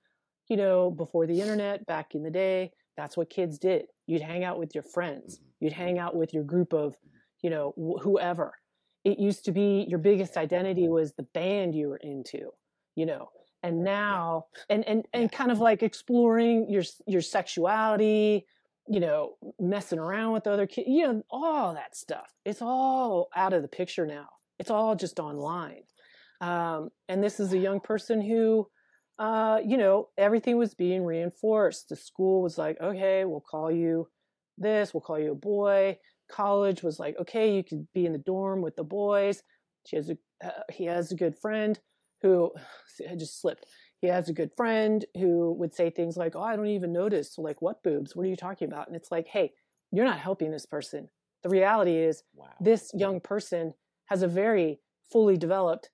[0.48, 3.86] You know, before the internet, back in the day, that's what kids did.
[4.06, 5.36] You'd hang out with your friends.
[5.36, 5.64] Mm-hmm.
[5.64, 7.16] You'd hang out with your group of, mm-hmm.
[7.42, 8.52] you know, wh- whoever.
[9.04, 12.50] it used to be your biggest identity was the band you were into,
[12.96, 13.28] you know.
[13.64, 18.44] And now and and and kind of like exploring your your sexuality,
[18.86, 22.30] you know, messing around with other kids, you know, all that stuff.
[22.44, 24.28] It's all out of the picture now.
[24.58, 25.84] It's all just online.
[26.42, 28.68] Um, and this is a young person who,
[29.18, 31.88] uh, you know, everything was being reinforced.
[31.88, 34.08] The school was like, okay, we'll call you
[34.58, 35.96] this, we'll call you a boy.
[36.30, 39.42] College was like, okay, you could be in the dorm with the boys.
[39.86, 41.80] She has a, uh, he has a good friend
[42.24, 42.50] who,
[43.08, 43.66] I just slipped
[44.04, 47.38] he has a good friend who would say things like, "Oh, I don't even notice."
[47.38, 48.14] Like, what boobs?
[48.14, 48.86] What are you talking about?
[48.86, 49.54] And it's like, "Hey,
[49.90, 51.08] you're not helping this person.
[51.42, 52.50] The reality is, wow.
[52.60, 53.72] this young person
[54.06, 55.88] has a very fully developed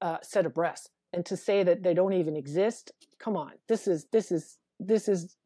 [0.00, 3.86] uh, set of breasts, and to say that they don't even exist, come on, this
[3.86, 5.36] is this is this is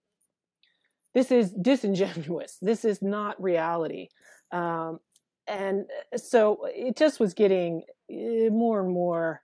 [1.13, 2.59] this is disingenuous.
[2.63, 4.11] This is not reality."
[4.53, 5.01] Um,
[5.49, 9.43] and uh, so it just was getting eh, more and more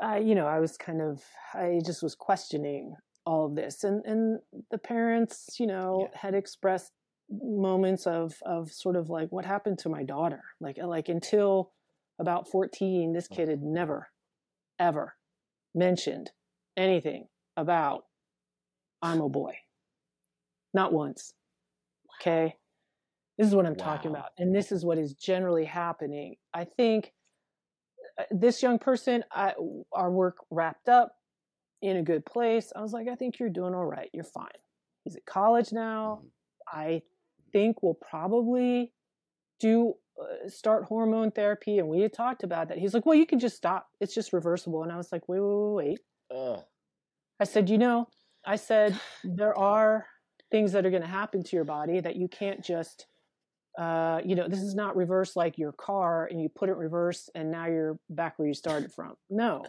[0.00, 1.22] I, you know, I was kind of,
[1.54, 2.94] I just was questioning
[3.26, 4.38] all of this, and and
[4.70, 6.18] the parents, you know, yeah.
[6.18, 6.92] had expressed
[7.30, 11.70] moments of of sort of like what happened to my daughter, like like until
[12.18, 14.08] about fourteen, this kid had never,
[14.78, 15.16] ever
[15.74, 16.30] mentioned
[16.76, 18.04] anything about
[19.02, 19.54] I'm a boy,
[20.72, 21.34] not once.
[22.20, 22.56] Okay,
[23.36, 23.84] this is what I'm wow.
[23.84, 26.36] talking about, and this is what is generally happening.
[26.54, 27.19] I think uh,
[28.30, 29.54] this young person, I,
[29.92, 31.16] our work wrapped up
[31.82, 32.72] in a good place.
[32.74, 34.10] I was like, I think you're doing all right.
[34.12, 34.48] You're fine.
[35.04, 36.20] He's at college now.
[36.22, 36.80] Mm-hmm.
[36.80, 37.02] I
[37.52, 38.92] think we'll probably
[39.58, 41.78] do uh, start hormone therapy.
[41.78, 42.78] And we had talked about that.
[42.78, 43.88] He's like, well, you can just stop.
[44.00, 44.82] It's just reversible.
[44.82, 45.98] And I was like, wait, wait, wait,
[46.30, 46.58] wait.
[47.40, 48.08] I said, you know,
[48.44, 50.06] I said, there are
[50.50, 53.06] things that are going to happen to your body that you can't just
[53.78, 57.30] uh, you know, this is not reverse like your car and you put it reverse
[57.34, 59.14] and now you're back where you started from.
[59.28, 59.64] No.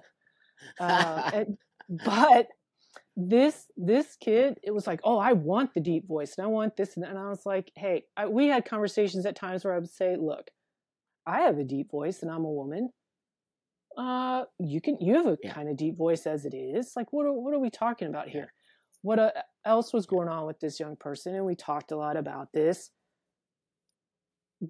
[0.80, 1.58] Uh, and,
[2.06, 2.48] but
[3.16, 6.78] this this kid, it was like, oh, I want the deep voice and I want
[6.78, 9.80] this, and, and I was like, hey, I, we had conversations at times where I
[9.80, 10.50] would say, look,
[11.28, 12.90] I have a deep voice and I'm a woman.
[13.98, 15.54] Uh, you can you have a yeah.
[15.54, 16.94] kind of deep voice as it is.
[16.96, 18.54] Like, what are, what are we talking about here?
[19.02, 19.32] What uh,
[19.66, 21.36] else was going on with this young person?
[21.36, 22.90] And we talked a lot about this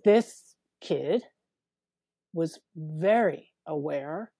[0.05, 1.23] this kid
[2.33, 4.31] was very aware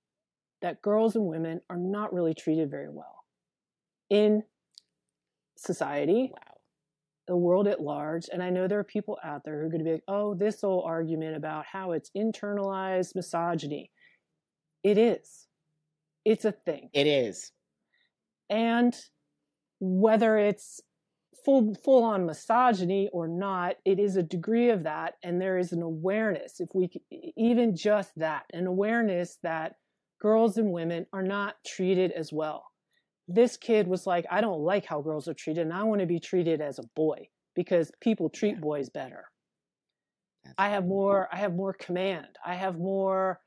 [0.62, 3.26] that girls and women are not really treated very well
[4.10, 4.44] in
[5.58, 6.56] society, wow.
[7.28, 8.26] the world at large.
[8.32, 10.34] And I know there are people out there who are going to be like, oh,
[10.34, 13.92] this whole argument about how it's internalized misogyny.
[14.84, 15.48] It is.
[16.26, 16.90] It's a thing.
[16.94, 17.52] It is.
[18.50, 18.96] And
[19.80, 20.82] whether it's
[21.44, 25.72] full full on misogyny or not it is a degree of that and there is
[25.72, 26.90] an awareness if we
[27.38, 29.76] even just that an awareness that
[30.22, 32.66] girls and women are not treated as well.
[33.28, 36.08] This kid was like i don't like how girls are treated and i want to
[36.08, 38.62] be treated as a boy because people treat yeah.
[38.62, 39.26] boys better.
[40.44, 43.40] That's i have more i have more command i have more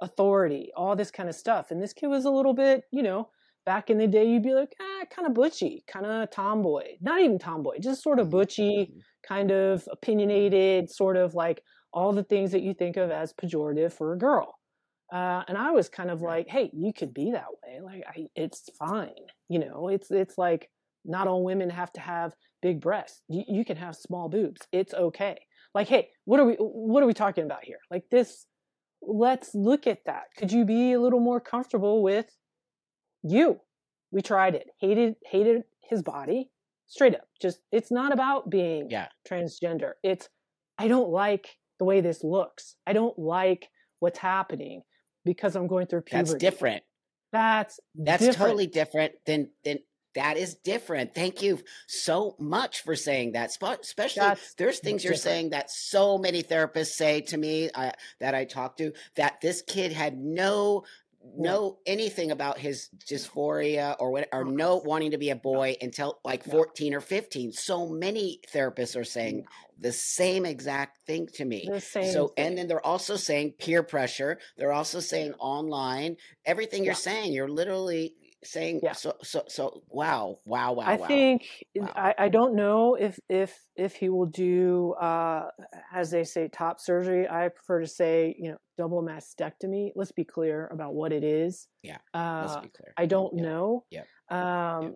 [0.00, 3.28] authority all this kind of stuff and this kid was a little bit you know
[3.64, 6.82] back in the day, you'd be like, ah, kind of butchy, kind of tomboy.
[7.00, 8.98] Not even tomboy, just sort of mm-hmm, butchy, mm-hmm.
[9.26, 13.92] kind of opinionated, sort of like all the things that you think of as pejorative
[13.92, 14.58] for a girl.
[15.12, 17.80] Uh, and I was kind of like, hey, you could be that way.
[17.82, 19.10] Like, I, it's fine.
[19.48, 20.70] You know, it's it's like
[21.04, 22.32] not all women have to have
[22.62, 23.20] big breasts.
[23.28, 24.62] You, you can have small boobs.
[24.72, 25.38] It's okay.
[25.74, 27.78] Like, hey, what are we what are we talking about here?
[27.90, 28.46] Like this.
[29.04, 30.26] Let's look at that.
[30.38, 32.26] Could you be a little more comfortable with
[33.22, 33.60] you.
[34.10, 34.68] We tried it.
[34.78, 36.50] Hated hated his body.
[36.86, 37.26] Straight up.
[37.40, 39.08] Just it's not about being yeah.
[39.28, 39.92] transgender.
[40.02, 40.28] It's
[40.78, 42.76] I don't like the way this looks.
[42.86, 43.68] I don't like
[44.00, 44.82] what's happening
[45.24, 46.30] because I'm going through puberty.
[46.32, 46.82] That's different.
[47.32, 48.38] That's that's different.
[48.38, 49.78] totally different than than
[50.14, 51.14] that is different.
[51.14, 53.50] Thank you so much for saying that.
[53.50, 58.34] Especially, That's there's things you're saying that so many therapists say to me uh, that
[58.34, 60.84] I talk to that this kid had no
[61.36, 66.18] know anything about his dysphoria or what or know wanting to be a boy until
[66.24, 69.44] like 14 or 15 so many therapists are saying
[69.82, 71.68] the same exact thing to me.
[71.90, 72.30] So thing.
[72.36, 74.38] and then they're also saying peer pressure.
[74.56, 76.16] They're also saying online.
[76.46, 78.14] Everything you're saying you're literally
[78.44, 78.92] saying yeah.
[78.92, 81.06] so so so wow wow wow i wow.
[81.06, 81.92] think wow.
[81.94, 85.48] I, I don't know if if if he will do uh
[85.92, 90.24] as they say top surgery i prefer to say you know double mastectomy let's be
[90.24, 93.42] clear about what it is yeah uh, let's be clear i don't yeah.
[93.42, 94.90] know yeah um yeah.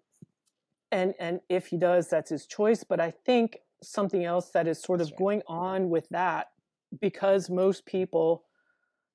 [0.93, 4.83] and and if he does that's his choice but i think something else that is
[4.83, 5.19] sort that's of right.
[5.19, 6.49] going on with that
[7.01, 8.45] because most people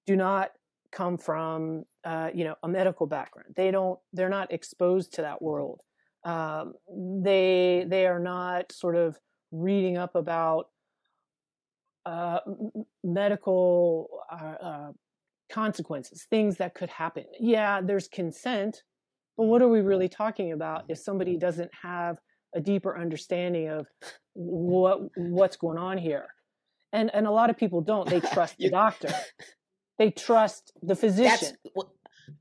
[0.06, 0.52] do not
[0.92, 3.54] come from uh, you know a medical background.
[3.56, 4.00] They don't.
[4.14, 5.82] They're not exposed to that world.
[6.24, 6.74] Um,
[7.24, 9.18] they they are not sort of
[9.52, 10.68] reading up about
[12.06, 12.40] uh,
[13.04, 14.92] medical uh, uh,
[15.52, 17.26] consequences, things that could happen.
[17.40, 18.84] Yeah, there's consent,
[19.38, 22.18] but what are we really talking about if somebody doesn't have
[22.56, 23.88] a deeper understanding of
[24.34, 26.28] what what's going on here?
[26.94, 28.10] And and a lot of people don't.
[28.10, 29.14] They trust the doctor.
[30.02, 31.56] They trust the physician.
[31.64, 31.88] That's,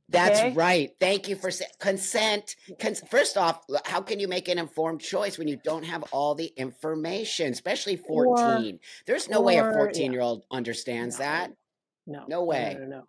[0.08, 0.52] that's okay?
[0.54, 0.90] right.
[0.98, 2.56] Thank you for consent.
[2.80, 6.34] Cons- First off, how can you make an informed choice when you don't have all
[6.34, 8.74] the information, especially 14?
[8.76, 11.52] Or, There's no or, way a 14 year old understands no, that.
[12.06, 12.24] No.
[12.28, 12.78] No way.
[12.78, 13.02] No, no, no.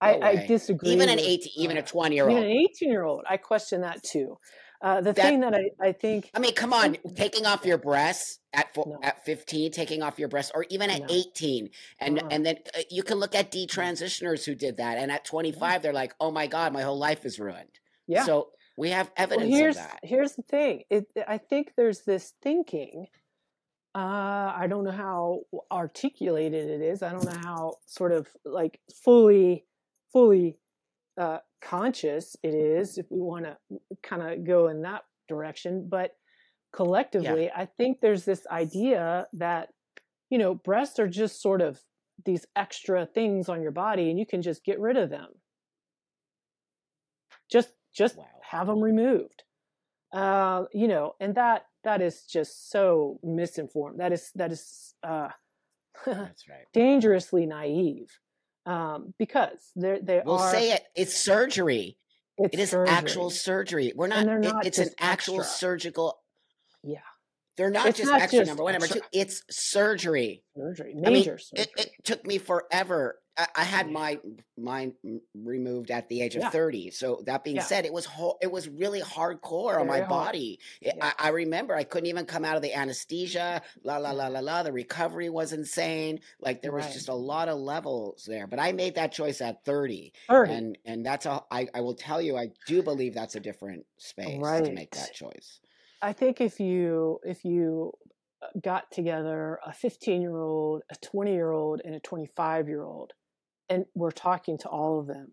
[0.00, 0.88] I, I, disagree.
[0.88, 2.38] Even an 18, even a 20 year old.
[2.38, 3.24] Even an 18 year old.
[3.28, 4.38] I question that too.
[4.80, 6.30] Uh, the that, thing that I, I think.
[6.34, 8.98] I mean, come on, taking off your breasts at four, no.
[9.02, 11.06] at 15, taking off your breasts, or even at no.
[11.10, 11.70] 18.
[12.00, 12.28] And uh-huh.
[12.30, 14.98] and then uh, you can look at detransitioners who did that.
[14.98, 17.80] And at 25, they're like, oh my God, my whole life is ruined.
[18.06, 18.24] Yeah.
[18.24, 20.00] So we have evidence well, here's, of that.
[20.04, 23.06] Here's the thing it, I think there's this thinking.
[23.94, 25.40] Uh, I don't know how
[25.72, 27.02] articulated it is.
[27.02, 29.64] I don't know how sort of like fully,
[30.12, 30.58] fully
[31.18, 33.56] uh, conscious it is if we want to
[34.02, 35.88] kind of go in that direction.
[35.90, 36.12] But
[36.72, 37.56] collectively, yeah.
[37.56, 39.68] I think there's this idea that,
[40.30, 41.80] you know, breasts are just sort of
[42.24, 45.28] these extra things on your body and you can just get rid of them.
[47.50, 48.26] Just, just wow.
[48.50, 49.42] have them removed.
[50.12, 54.00] Uh, you know, and that, that is just so misinformed.
[54.00, 55.28] That is, that is, uh,
[56.06, 56.64] That's right.
[56.72, 58.18] dangerously naive
[58.66, 60.50] um, because they they we'll are.
[60.52, 60.82] say it.
[60.94, 61.96] It's surgery.
[62.36, 62.94] It's it is surgery.
[62.94, 63.92] actual surgery.
[63.94, 64.26] We're not.
[64.26, 65.56] not it, it's an actual extra.
[65.58, 66.18] surgical.
[66.82, 66.98] Yeah.
[67.56, 69.00] They're not it's just not extra just number one, number two.
[69.12, 70.44] It's surgery.
[70.56, 71.44] Surgery, major I mean, surgery.
[71.54, 73.18] It, it, took me forever.
[73.54, 74.18] I, had my
[74.56, 74.94] mine
[75.34, 76.50] removed at the age of yeah.
[76.50, 76.90] thirty.
[76.90, 77.62] So that being yeah.
[77.62, 80.08] said, it was ho- it was really hardcore Very on my hard.
[80.08, 80.58] body.
[80.80, 80.94] Yeah.
[81.00, 83.62] I, I, remember I couldn't even come out of the anesthesia.
[83.84, 84.64] La la la la la.
[84.64, 86.20] The recovery was insane.
[86.40, 86.92] Like there was right.
[86.92, 88.46] just a lot of levels there.
[88.48, 90.52] But I made that choice at thirty, 30.
[90.52, 91.42] and and that's a.
[91.50, 94.64] I, I will tell you, I do believe that's a different space right.
[94.64, 95.60] to make that choice.
[96.02, 97.92] I think if you if you
[98.42, 102.82] uh, got together a 15 year old, a 20 year old, and a 25 year
[102.82, 103.12] old,
[103.68, 105.32] and we're talking to all of them,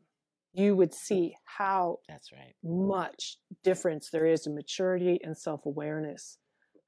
[0.54, 6.38] you would see how that's right much difference there is in maturity and self awareness,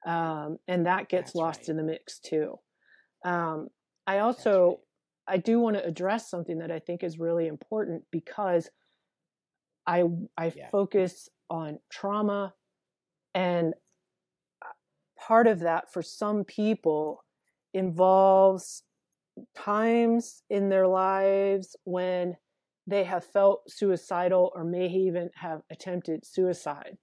[0.06, 1.68] um, and that gets that's lost right.
[1.70, 2.58] in the mix too.
[3.24, 3.68] Um,
[4.06, 4.80] I also
[5.28, 5.34] right.
[5.34, 8.70] I do want to address something that I think is really important because
[9.86, 10.04] I
[10.36, 10.68] I yeah.
[10.70, 12.54] focus on trauma
[13.34, 13.74] and
[14.62, 14.68] uh,
[15.18, 17.24] part of that for some people
[17.74, 18.82] involves
[19.56, 22.36] times in their lives when
[22.86, 26.96] they have felt suicidal or may even have attempted suicide.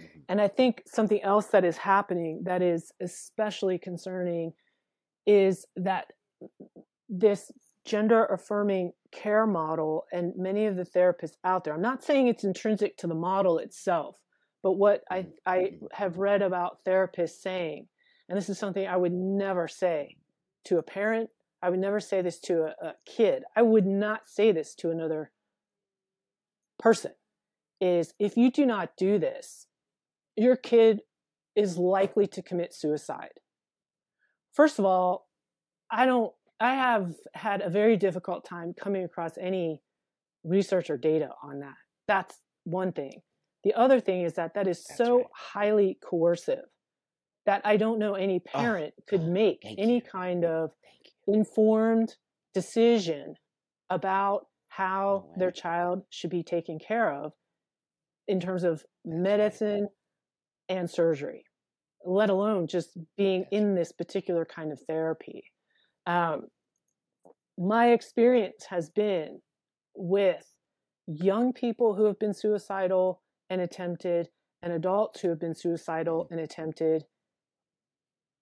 [0.00, 0.20] Mm-hmm.
[0.28, 4.52] And I think something else that is happening that is especially concerning
[5.26, 6.06] is that
[7.08, 7.52] this
[7.84, 12.44] gender affirming care model and many of the therapists out there, I'm not saying it's
[12.44, 14.16] intrinsic to the model itself,
[14.62, 15.86] but what I, I mm-hmm.
[15.92, 17.86] have read about therapists saying,
[18.28, 20.16] and this is something I would never say
[20.64, 21.30] to a parent,
[21.62, 24.90] I would never say this to a, a kid, I would not say this to
[24.90, 25.32] another
[26.78, 27.12] person,
[27.80, 29.66] is if you do not do this,
[30.36, 31.00] your kid
[31.56, 33.40] is likely to commit suicide.
[34.52, 35.28] First of all,
[35.90, 39.82] I don't, I have had a very difficult time coming across any
[40.44, 41.74] research or data on that.
[42.06, 43.22] That's one thing.
[43.64, 45.26] The other thing is that that is That's so right.
[45.34, 46.64] highly coercive
[47.46, 50.02] that I don't know any oh, parent oh, could make any you.
[50.02, 50.70] kind of
[51.26, 52.16] informed
[52.52, 53.34] decision
[53.90, 57.32] about how no their child should be taken care of
[58.26, 59.88] in terms of medicine
[60.68, 61.44] and surgery,
[62.04, 65.44] let alone just being in this particular kind of therapy.
[66.06, 66.46] Um,
[67.58, 69.40] my experience has been
[69.94, 70.44] with
[71.06, 74.28] young people who have been suicidal and attempted,
[74.62, 77.04] and adults who have been suicidal and attempted.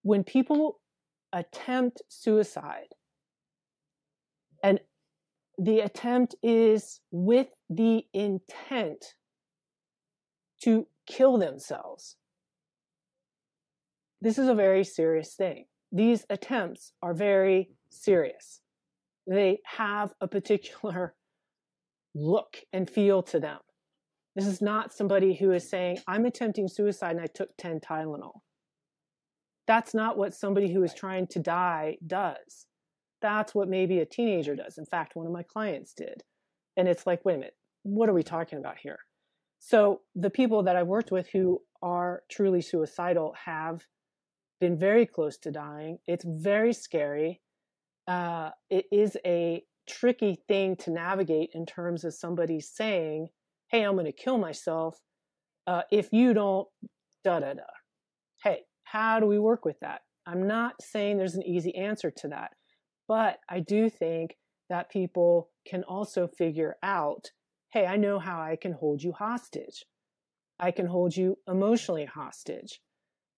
[0.03, 0.81] When people
[1.33, 2.95] attempt suicide,
[4.63, 4.81] and
[5.59, 9.15] the attempt is with the intent
[10.63, 12.17] to kill themselves.
[14.21, 15.67] This is a very serious thing.
[15.91, 18.61] These attempts are very serious.
[19.27, 21.15] They have a particular
[22.15, 23.59] look and feel to them.
[24.35, 28.41] This is not somebody who is saying, I'm attempting suicide and I took 10 Tylenol.
[29.67, 32.67] That's not what somebody who is trying to die does.
[33.23, 34.79] that's what maybe a teenager does.
[34.79, 36.25] In fact, one of my clients did.
[36.77, 38.99] And it's like, wait a minute, what are we talking about here?
[39.61, 43.87] So the people that I've worked with who are truly suicidal have
[44.61, 45.99] been very close to dying.
[46.07, 47.41] It's very scary.
[48.09, 53.29] Uh, it is a tricky thing to navigate in terms of somebody saying,
[53.69, 54.99] hey, I'm going to kill myself
[55.67, 56.67] uh, if you don't
[57.25, 57.63] da da da.
[58.93, 60.03] How do we work with that?
[60.27, 62.53] I'm not saying there's an easy answer to that,
[63.09, 64.37] but I do think
[64.69, 67.31] that people can also figure out
[67.71, 69.87] hey, I know how I can hold you hostage.
[70.61, 72.83] I can hold you emotionally hostage.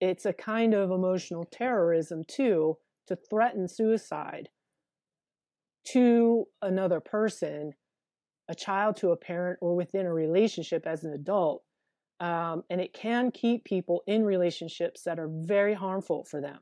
[0.00, 4.48] It's a kind of emotional terrorism, too, to threaten suicide
[5.92, 7.74] to another person,
[8.48, 11.62] a child to a parent, or within a relationship as an adult
[12.20, 16.58] um, and it can keep people in relationships that are very harmful for them.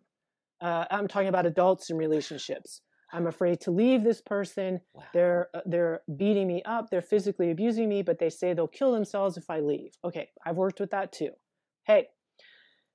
[0.60, 2.80] Uh, I'm talking about adults in relationships.
[3.12, 4.80] I'm afraid to leave this person.
[4.94, 5.02] Wow.
[5.12, 6.88] They're uh, they're beating me up.
[6.88, 9.92] They're physically abusing me, but they say they'll kill themselves if I leave.
[10.04, 11.30] Okay, I've worked with that too.
[11.84, 12.06] Hey,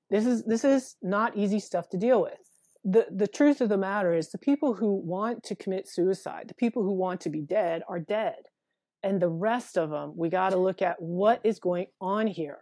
[0.10, 2.40] this is this is not easy stuff to deal with.
[2.84, 6.56] The the truth of the matter is the people who want to commit suicide, the
[6.56, 8.38] people who want to be dead are dead
[9.04, 12.60] and the rest of them, we got to look at what is going on here.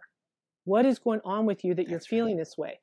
[0.64, 2.40] What is going on with you that That's you're feeling right.
[2.40, 2.80] this way?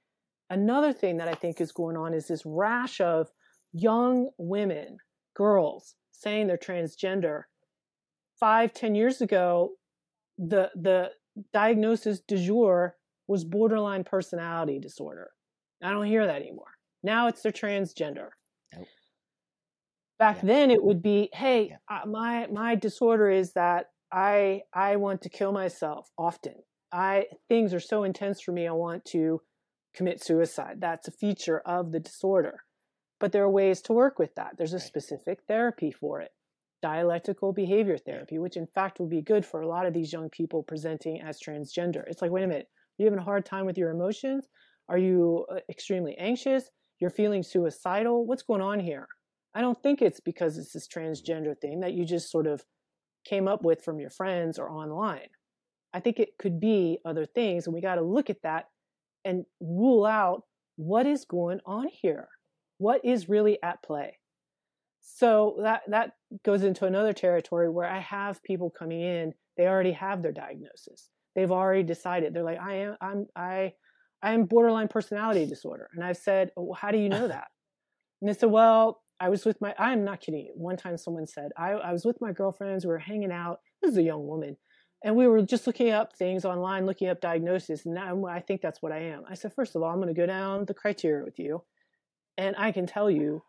[0.49, 3.30] Another thing that I think is going on is this rash of
[3.74, 4.97] young women,
[5.36, 7.43] girls saying they're transgender.
[8.39, 9.72] Five, ten years ago,
[10.38, 11.12] the the
[11.54, 12.95] diagnosis du jour
[13.28, 15.32] was borderline personality disorder.
[15.82, 16.72] I don't hear that anymore.
[17.04, 18.30] Now it's they're transgender.
[18.74, 18.88] Nope.
[20.24, 20.53] Back yeah.
[20.53, 21.78] then, it would be, "Hey, yeah.
[22.03, 26.55] uh, my my disorder is that I I want to kill myself often.
[26.93, 28.65] I things are so intense for me.
[28.65, 29.41] I want to
[29.93, 30.80] commit suicide.
[30.80, 32.63] That's a feature of the disorder.
[33.19, 34.55] But there are ways to work with that.
[34.57, 36.32] There's a specific therapy for it.
[36.82, 40.30] Dialectical behavior therapy, which in fact would be good for a lot of these young
[40.30, 42.03] people presenting as transgender.
[42.07, 44.47] It's like, wait a minute, are you having a hard time with your emotions?
[44.88, 46.69] Are you uh, extremely anxious?
[46.99, 48.26] You're feeling suicidal?
[48.26, 49.09] What's going on here?
[49.56, 52.64] I don't think it's because it's this transgender thing that you just sort of
[53.26, 55.30] came up with from your friends or online.
[55.93, 58.70] I think it could be other things, and we got to look at that
[59.24, 60.43] and rule out
[60.76, 62.28] what is going on here.
[62.80, 64.18] What is really at play?
[65.01, 69.91] So that that goes into another territory where I have people coming in, they already
[69.91, 71.10] have their diagnosis.
[71.36, 72.34] They've already decided.
[72.34, 73.74] They're like, I am I'm I
[74.22, 75.89] I am borderline personality disorder.
[75.93, 77.47] And I've said, well, how do you know that?
[78.22, 80.53] And they said, well, I was with my, I'm not kidding you.
[80.55, 83.59] One time someone said, I, I was with my girlfriends, we were hanging out.
[83.82, 84.57] This is a young woman.
[85.03, 87.86] And we were just looking up things online, looking up diagnosis.
[87.86, 89.24] And now I think that's what I am.
[89.30, 91.64] I said, first of all, I'm going to go down the criteria with you.
[92.38, 93.43] And I can tell you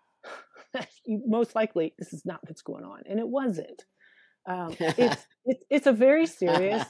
[0.73, 3.03] that you, most likely this is not what's going on.
[3.09, 3.85] And it wasn't.
[4.47, 6.85] Um, it's, it's, it's a very serious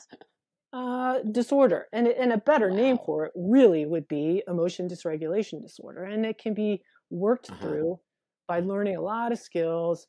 [0.72, 1.86] uh, disorder.
[1.92, 2.76] And, and a better wow.
[2.76, 6.04] name for it really would be emotion dysregulation disorder.
[6.04, 7.60] And it can be worked uh-huh.
[7.60, 8.00] through
[8.46, 10.06] by learning a lot of skills,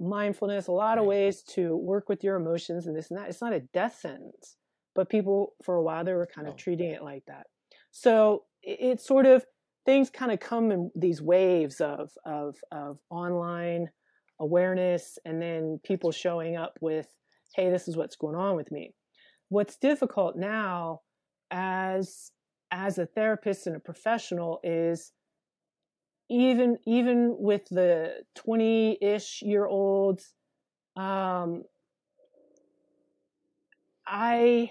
[0.00, 3.28] mindfulness, a lot of ways to work with your emotions and this and that.
[3.28, 4.56] It's not a death sentence,
[4.94, 6.56] but people for a while they were kind of oh.
[6.56, 7.46] treating it like that.
[7.90, 9.44] So it's sort of
[9.84, 13.88] things kind of come in these waves of of of online
[14.40, 17.06] awareness and then people showing up with
[17.54, 18.94] hey this is what's going on with me
[19.48, 21.00] what's difficult now
[21.50, 22.30] as
[22.70, 25.12] as a therapist and a professional is
[26.32, 30.32] even even with the 20-ish year olds
[30.96, 31.62] um
[34.06, 34.70] i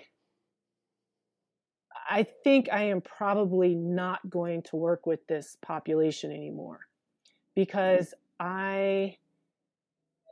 [2.10, 6.82] i think i am probably not going to work with this population anymore
[7.56, 9.16] because i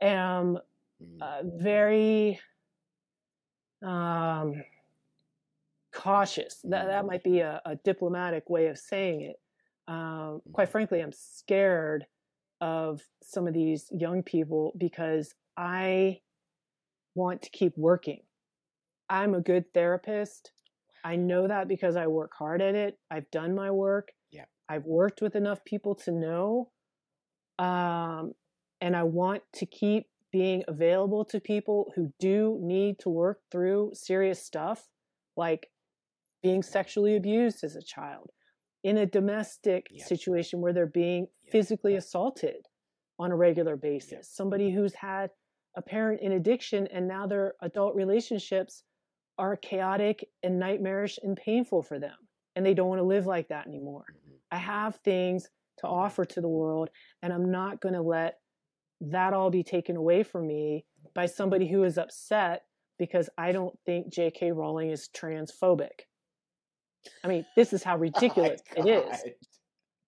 [0.02, 0.58] am
[1.02, 1.22] mm.
[1.22, 2.40] uh, very
[3.82, 4.62] um
[5.92, 6.60] cautious.
[6.64, 9.40] That that might be a, a diplomatic way of saying it
[9.90, 12.06] um, quite frankly, I'm scared
[12.60, 16.20] of some of these young people because I
[17.16, 18.20] want to keep working.
[19.08, 20.52] I'm a good therapist.
[21.04, 22.98] I know that because I work hard at it.
[23.10, 24.12] I've done my work.
[24.30, 24.44] Yeah.
[24.68, 26.70] I've worked with enough people to know.
[27.58, 28.34] Um,
[28.80, 33.90] and I want to keep being available to people who do need to work through
[33.94, 34.86] serious stuff,
[35.36, 35.66] like
[36.44, 38.30] being sexually abused as a child,
[38.82, 42.66] in a domestic situation where they're being physically assaulted
[43.18, 44.30] on a regular basis.
[44.32, 45.30] Somebody who's had
[45.76, 48.84] a parent in addiction and now their adult relationships
[49.38, 52.16] are chaotic and nightmarish and painful for them.
[52.56, 54.04] And they don't want to live like that anymore.
[54.10, 54.36] Mm-hmm.
[54.50, 56.90] I have things to offer to the world,
[57.22, 58.38] and I'm not going to let
[59.00, 62.64] that all be taken away from me by somebody who is upset
[62.98, 64.52] because I don't think J.K.
[64.52, 66.06] Rowling is transphobic.
[67.24, 69.22] I mean, this is how oh ridiculous oh it is.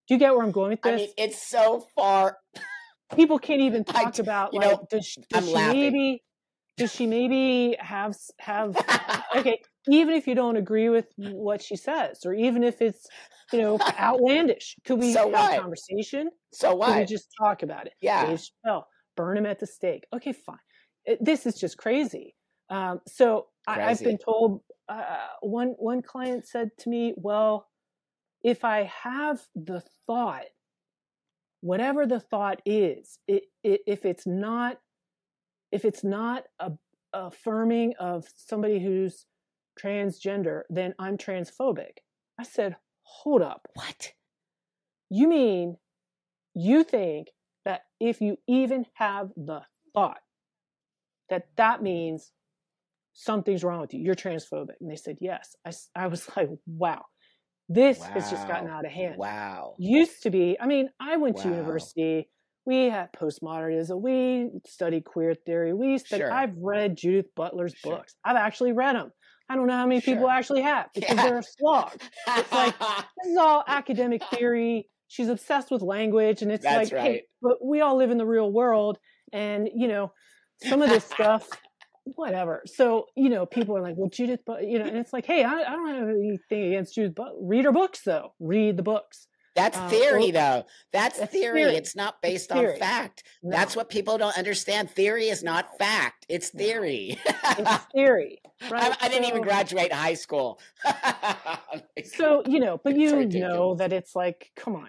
[0.09, 0.93] Do you get where I'm going with this?
[0.93, 2.39] I mean, it's so far.
[3.15, 5.81] People can't even talk I, about like know, does, does she laughing.
[5.81, 6.23] maybe
[6.77, 8.77] does she maybe have have
[9.37, 13.07] okay even if you don't agree with what she says or even if it's
[13.53, 15.59] you know outlandish could we so have what?
[15.59, 18.35] a conversation so why could we just talk about it yeah
[18.65, 18.87] Well,
[19.17, 20.57] burn him at the stake okay fine
[21.05, 22.35] it, this is just crazy
[22.71, 23.81] um, so crazy.
[23.83, 24.63] I, have been told
[24.93, 27.69] uh, one one client said to me well
[28.43, 30.45] if i have the thought
[31.61, 34.79] whatever the thought is it, it, if it's not
[35.71, 36.73] if it's not a,
[37.13, 39.27] affirming of somebody who's
[39.81, 41.99] transgender, then I'm transphobic.
[42.39, 43.69] I said, hold up.
[43.75, 44.13] What?
[45.11, 45.77] You mean
[46.55, 47.29] you think
[47.65, 49.63] that if you even have the
[49.95, 50.21] thought
[51.31, 52.31] that that means
[53.13, 54.75] something's wrong with you, you're transphobic?
[54.81, 55.57] And they said, yes.
[55.67, 57.05] I, I was like, wow.
[57.69, 58.07] This wow.
[58.15, 59.17] has just gotten out of hand.
[59.17, 59.77] Wow.
[59.79, 61.43] Used to be, I mean, I went wow.
[61.45, 62.29] to university
[62.65, 64.01] we had postmodernism.
[64.01, 65.73] We studied queer theory.
[65.73, 66.33] We studied, Sure.
[66.33, 67.97] I've read Judith Butler's sure.
[67.97, 68.15] books.
[68.25, 69.13] I've actually read them.
[69.49, 70.15] I don't know how many sure.
[70.15, 71.23] people actually have because yeah.
[71.23, 72.01] they're a slog.
[72.29, 74.89] It's like this is all academic theory.
[75.09, 77.13] She's obsessed with language, and it's That's like, right.
[77.13, 78.99] hey, but we all live in the real world,
[79.33, 80.13] and you know,
[80.63, 81.49] some of this stuff,
[82.05, 82.63] whatever.
[82.67, 85.45] So you know, people are like, well, Judith, but you know, and it's like, hey,
[85.45, 88.33] I, I don't have anything against Judith, but read her books though.
[88.41, 89.27] Read the books.
[89.55, 90.65] That's uh, theory, though.
[90.93, 91.65] That's, that's theory.
[91.65, 91.77] theory.
[91.77, 93.25] It's not based on fact.
[93.43, 93.57] No.
[93.57, 94.91] That's what people don't understand.
[94.91, 96.27] Theory is not fact.
[96.29, 97.19] It's theory.
[97.27, 98.39] it's theory.
[98.71, 98.97] Right?
[99.01, 100.61] I, I, didn't even graduate high school.
[102.05, 104.89] so you know, but you know that it's like, come on.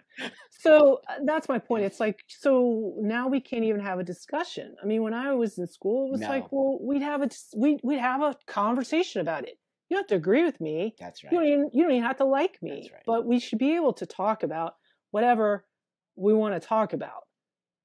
[0.60, 1.84] So uh, that's my point.
[1.84, 4.76] It's like, so now we can't even have a discussion.
[4.82, 6.30] I mean, when I was in school, it was no.
[6.30, 9.58] like, well, we'd have a we we'd have a conversation about it
[9.94, 10.96] you don't have to agree with me.
[11.00, 11.32] That's right.
[11.32, 12.90] You don't even, you don't even have to like me.
[12.92, 13.04] Right.
[13.06, 14.74] But we should be able to talk about
[15.12, 15.66] whatever
[16.16, 17.28] we want to talk about.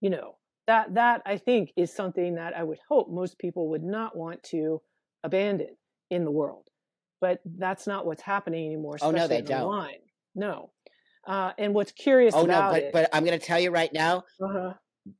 [0.00, 0.36] You know,
[0.66, 4.42] that that I think is something that I would hope most people would not want
[4.44, 4.80] to
[5.22, 5.76] abandon
[6.10, 6.68] in the world.
[7.20, 8.96] But that's not what's happening anymore.
[9.02, 9.62] Oh no, they don't.
[9.62, 9.98] Online.
[10.34, 10.70] No.
[11.26, 13.70] Uh, and what's curious oh, about no, but, it, but I'm going to tell you
[13.70, 14.72] right now, uh-huh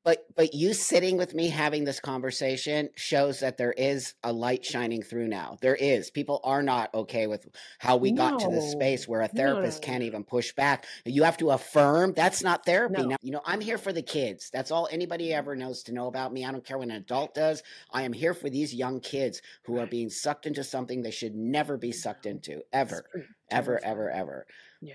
[0.04, 4.64] but but you sitting with me having this conversation shows that there is a light
[4.64, 5.58] shining through now.
[5.60, 6.10] There is.
[6.10, 8.30] People are not okay with how we no.
[8.30, 9.86] got to this space where a therapist no.
[9.86, 10.86] can't even push back.
[11.04, 13.08] You have to affirm that's not therapy no.
[13.08, 13.16] now.
[13.22, 14.50] You know i'm here for the kids.
[14.52, 16.44] That's all anybody ever knows to know about me.
[16.44, 17.62] I don't care what an adult does.
[17.90, 21.34] I am here for these young kids who are being sucked into something they should
[21.34, 23.04] never be sucked into ever
[23.50, 24.46] ever ever ever.
[24.80, 24.94] Yeah.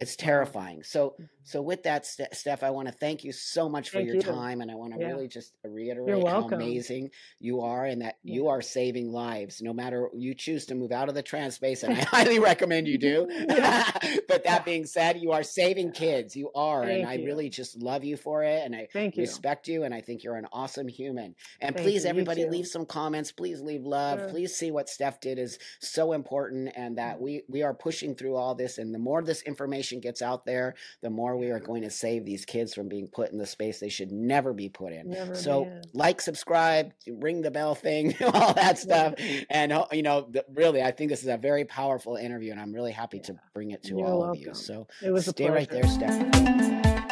[0.00, 0.82] It's terrifying.
[0.82, 1.24] So, mm-hmm.
[1.50, 4.22] So with that, Steph, I want to thank you so much for thank your you.
[4.22, 5.08] time, and I want to yeah.
[5.08, 8.34] really just reiterate how amazing you are, and that yeah.
[8.34, 9.60] you are saving lives.
[9.60, 12.86] No matter you choose to move out of the trans space, and I highly recommend
[12.86, 13.26] you do.
[14.28, 16.36] but that being said, you are saving kids.
[16.36, 19.66] You are, thank and I really just love you for it, and I thank respect
[19.66, 19.74] you.
[19.74, 21.34] you, and I think you're an awesome human.
[21.60, 23.32] And thank please, everybody, leave some comments.
[23.32, 24.20] Please leave love.
[24.20, 24.28] Sure.
[24.28, 27.22] Please see what Steph did is so important, and that mm.
[27.22, 30.76] we we are pushing through all this, and the more this information gets out there
[31.02, 33.80] the more we are going to save these kids from being put in the space
[33.80, 35.10] they should never be put in.
[35.10, 39.14] Never so, like, subscribe, ring the bell thing, all that stuff.
[39.48, 42.92] And, you know, really, I think this is a very powerful interview, and I'm really
[42.92, 44.40] happy to bring it to You're all welcome.
[44.40, 44.54] of you.
[44.54, 47.09] So, it was stay right there, Stephanie.